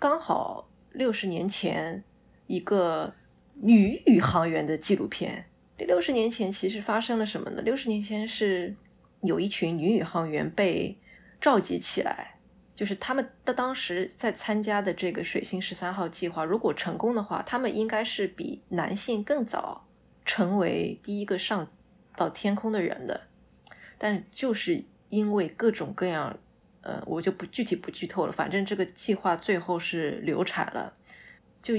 [0.00, 2.02] 刚好六十年前
[2.48, 3.14] 一个
[3.54, 5.46] 女宇航员的纪录片。
[5.78, 7.62] 这六十年前其实发生了什么呢？
[7.62, 8.74] 六十年前是
[9.22, 10.98] 有一群女宇航员被
[11.40, 12.37] 召集起来，
[12.78, 19.88] 就是他们的当时在参加的这个水星十三号计划，如果成功的话，他们应该是比男性更早
[20.24, 21.68] 成为第一个上
[22.14, 23.22] 到天空的人的。
[23.98, 26.38] 但就是因为各种各样。
[26.80, 30.94] 呃，我就不具体不剧透了，反正这个计划最后是流产了，
[31.60, 31.74] 就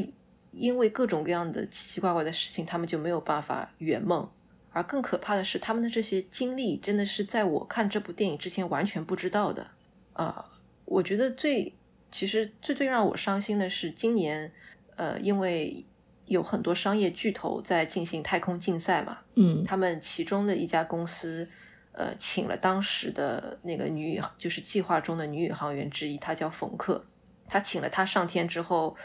[0.52, 4.30] 因为各种各样的奇奇怪怪的事情，他们就没有办法圆梦。
[4.72, 9.72] 而更可怕的是，他们的这些经历真的是在我看这部电影之前完全不知道的
[10.14, 10.46] 啊！
[10.90, 11.74] 我觉得最
[12.12, 14.52] 其实最最让我伤心的是，今年
[14.96, 15.86] 呃，因为
[16.26, 21.48] 有很多商业巨头在进行太空竞赛嘛，嗯，他们其中的一家公司。
[21.92, 27.04] 呃，请了当时的那个女宇，就是计划中的女宇航员之一，她叫冯克。
[27.50, 28.96] 她请了她上天之后，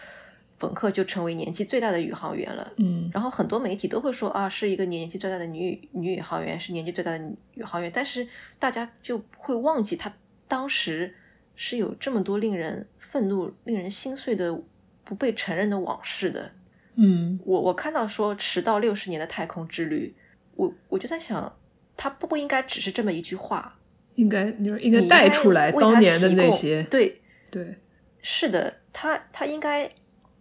[0.59, 2.72] 冯克就成为年纪最大的宇航员了。
[2.76, 3.11] 嗯。
[3.12, 7.91] 然后很多媒体都会说啊，是一个年纪最大的女女宇航员，是年纪最大的宇航员。
[7.93, 8.28] 但是
[8.61, 10.14] 大家就会忘记，她
[10.47, 11.16] 当时
[11.57, 14.62] 是有这么多令人愤怒、令人心碎的
[15.05, 16.52] 不被承认的往事的。
[16.94, 17.40] 嗯。
[17.44, 20.14] 我我看到说迟到六十年的太空之旅，
[20.55, 21.57] 我我就在想。
[21.96, 23.78] 他不不应该只是这么一句话，
[24.16, 27.78] 应该你说应该带出来当年的那些，对对，
[28.20, 29.92] 是的，他他应该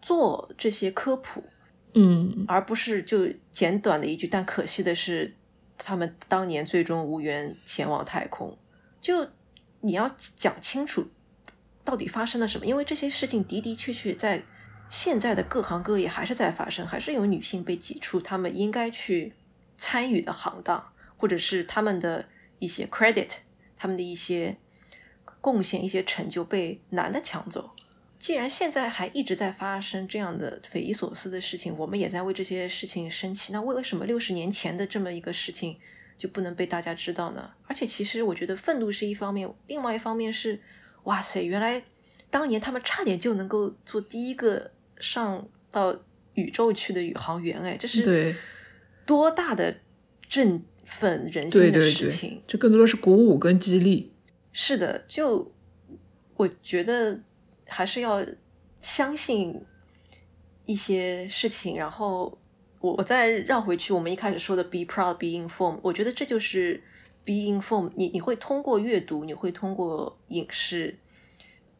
[0.01, 1.43] 做这些科普，
[1.93, 4.27] 嗯，而不是就简短的一句。
[4.27, 5.35] 但可惜的是，
[5.77, 8.57] 他们当年最终无缘前往太空。
[8.99, 9.27] 就
[9.83, 11.11] 你要讲清楚
[11.85, 14.43] 到底发生了什么，因为这些事情的的确确在
[14.89, 19.33] 现在的各行各业还是在发生，还是有女性被挤出他们应该去
[19.77, 20.89] 参与的行当。
[21.15, 22.25] 或者是他们的
[22.59, 23.29] 一些 credit，
[23.77, 24.57] 他们的一些
[25.39, 27.69] 贡献、一些成就被男的抢走。
[28.19, 33.53] 既然现在还一直在发生这样的匪夷所思的事情，我们也在为这些事情生气。
[33.53, 35.79] 那为为什么六十年前的这么一个事情
[36.17, 37.51] 就不能被大家知道呢？
[37.67, 40.61] 而且其实我觉得愤怒是一方面，另外一方面是，
[41.03, 41.83] 哇塞，原来
[42.29, 45.99] 当年他们差点就能够做第一个上到
[46.33, 48.35] 宇宙去的宇航员，哎，这是
[49.05, 49.77] 多大的
[50.29, 54.11] 振奋人心的事情，这更多的是鼓舞跟激励。
[54.51, 55.53] 是的，就
[56.35, 57.21] 我觉得
[57.67, 58.25] 还是要
[58.79, 59.65] 相信
[60.65, 61.77] 一些事情。
[61.77, 62.37] 然后
[62.83, 66.83] 我我再绕回去，我们一开始说的 “be proud, be informed”，我觉得这就是
[67.23, 67.93] “be informed”。
[67.95, 70.99] 你你会通过阅读，你会通过影视，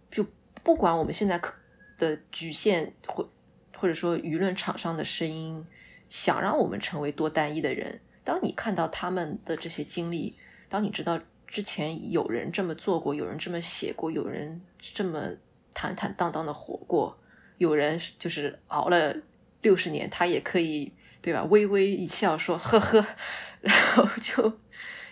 [0.10, 0.26] 就
[0.64, 1.56] 不管我们现在可
[1.97, 3.30] 的局限或
[3.76, 5.66] 或者说舆论场上的声音，
[6.08, 7.99] 想让我们成为多单一的人。
[8.24, 10.38] 当你看到他们的这些经历，
[10.70, 15.32] 当你知道之前有人这么做过，有人这么写过，有人这么
[15.74, 17.18] 坦坦荡荡的活过，
[17.58, 19.18] 有人就是熬了
[19.64, 20.93] 六十年，他也可以
[21.24, 21.43] 对吧？
[21.45, 23.03] 微微一笑说呵呵，
[23.61, 24.59] 然后就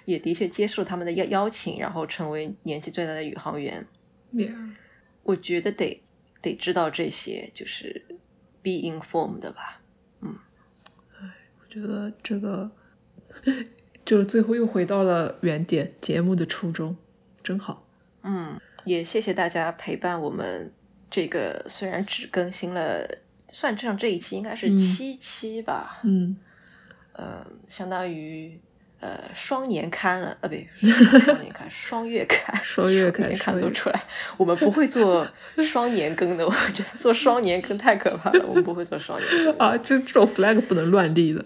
[0.06, 3.88] 也的确接受他们的邀邀请，然后成为年纪最大的宇航员。
[5.24, 6.04] 我觉得得
[6.42, 8.06] 得知道这些，就是
[8.62, 9.82] be informed 吧。
[10.22, 10.38] 嗯，
[11.20, 11.28] 哎，
[11.60, 12.70] 我觉得这个。
[14.04, 16.98] 就是最后又回到了原点，节目的初衷，
[17.44, 17.88] 真好。
[18.24, 20.74] 嗯，也谢谢大家陪伴我们
[21.12, 23.20] 这个虽然只更新了，
[23.52, 26.38] 算上这一期应该是七期吧，嗯，
[27.14, 28.60] 呃，相当于
[29.00, 34.04] 呃双年刊了，呃，不对，双年刊， 双月刊，双月刊，都出来，
[34.38, 35.28] 我们不会做
[35.64, 41.46] 双年更的，我觉得做双年更太可怕了，我们不会做双年更啊，就这种 flag 不能乱立的，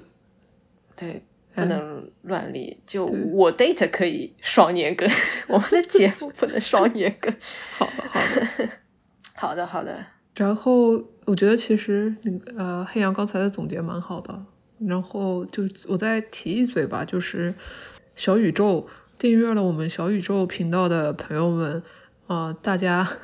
[0.95, 1.23] 对。
[1.55, 5.09] 不能乱立，就我 date 可以双年更，
[5.47, 7.33] 我们的节目不能双年更。
[7.77, 8.69] 好的，好的，
[9.33, 10.05] 好的，好的。
[10.35, 14.45] 然后我觉得其实那个呃黑羊刚才的总结蛮好的，
[14.79, 17.55] 然后就我再提一嘴吧，就是
[18.15, 21.83] 小宇宙订阅了我们小宇宙频道的朋友们
[22.27, 23.17] 啊，大家。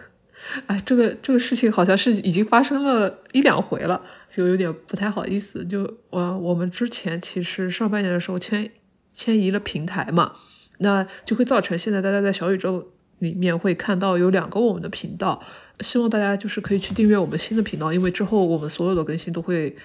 [0.66, 5.64] 哎，这个这个事情好像是已经发生了一两回了，就有点不太好意思。
[5.66, 8.72] 就我我们之前其实上半年的时候迁
[9.12, 10.34] 迁移了平台嘛，
[10.80, 12.92] 那就会造成现在大家在小宇宙
[13.22, 15.44] 里面会看到有两个我们的频道。
[15.80, 19.78] 希望大家就是可以去订阅我们新的频道，因为之后我们所有的更新都会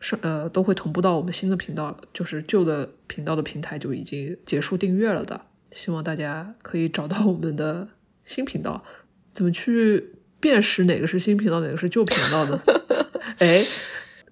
[0.00, 5.42] 上呃都会同步到我们新的频道，就是旧的频道的平台就已经结束订阅了的。
[5.72, 7.88] 希望大家可以找到我们的
[8.24, 8.84] 新频道。
[9.32, 12.62] 怎么去辨识哪个是新频道，哪个是旧频道呢？
[13.38, 13.66] 哎，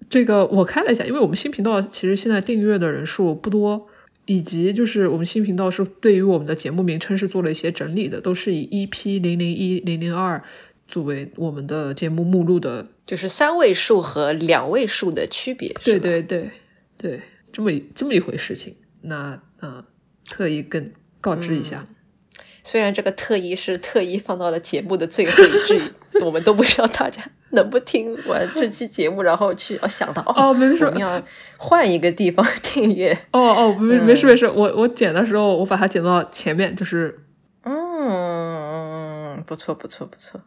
[0.09, 3.89] 这个我看了一下，因为我们新频道其实现在订阅的人数不多，
[4.25, 10.45] 以及就是我们新频道是对于我们的节目名称是做了一些整理的，都是以 EP 零零一零零二
[10.87, 15.75] 作为我们的节目目录的，就是三位数和两位数的区别。
[15.85, 16.51] 对对对
[16.99, 19.85] 对，这么这么一回事情，那嗯，
[20.25, 21.89] 特意跟告知一下。
[22.65, 25.83] 虽然这个特意是特意放到了节目的最后，一句
[26.25, 31.23] 我们都不知道大家能不听完这期节目，然后去哦想到哦没事，我们要
[31.57, 33.19] 换一个地方 订阅。
[33.33, 37.19] 哦哦没没事没事，我我剪的时候我把它剪到前面，就是
[37.65, 40.41] 嗯不错不错不错，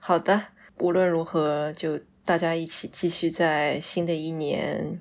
[0.00, 0.42] 好的，
[0.78, 5.00] 无论如何就大家一起继续在新的一年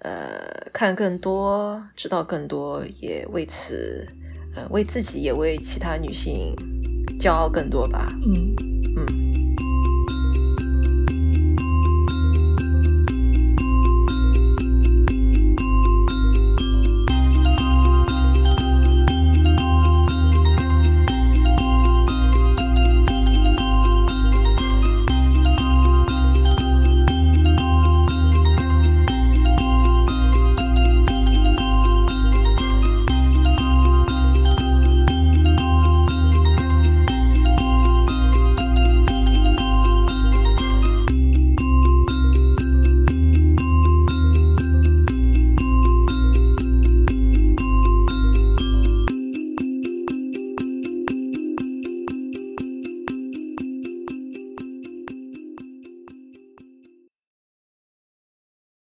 [0.00, 4.06] 呃看更多，知道更多，也为此。
[4.70, 6.54] 为自己也为其他女性
[7.20, 8.08] 骄傲更多吧。
[8.26, 8.75] 嗯。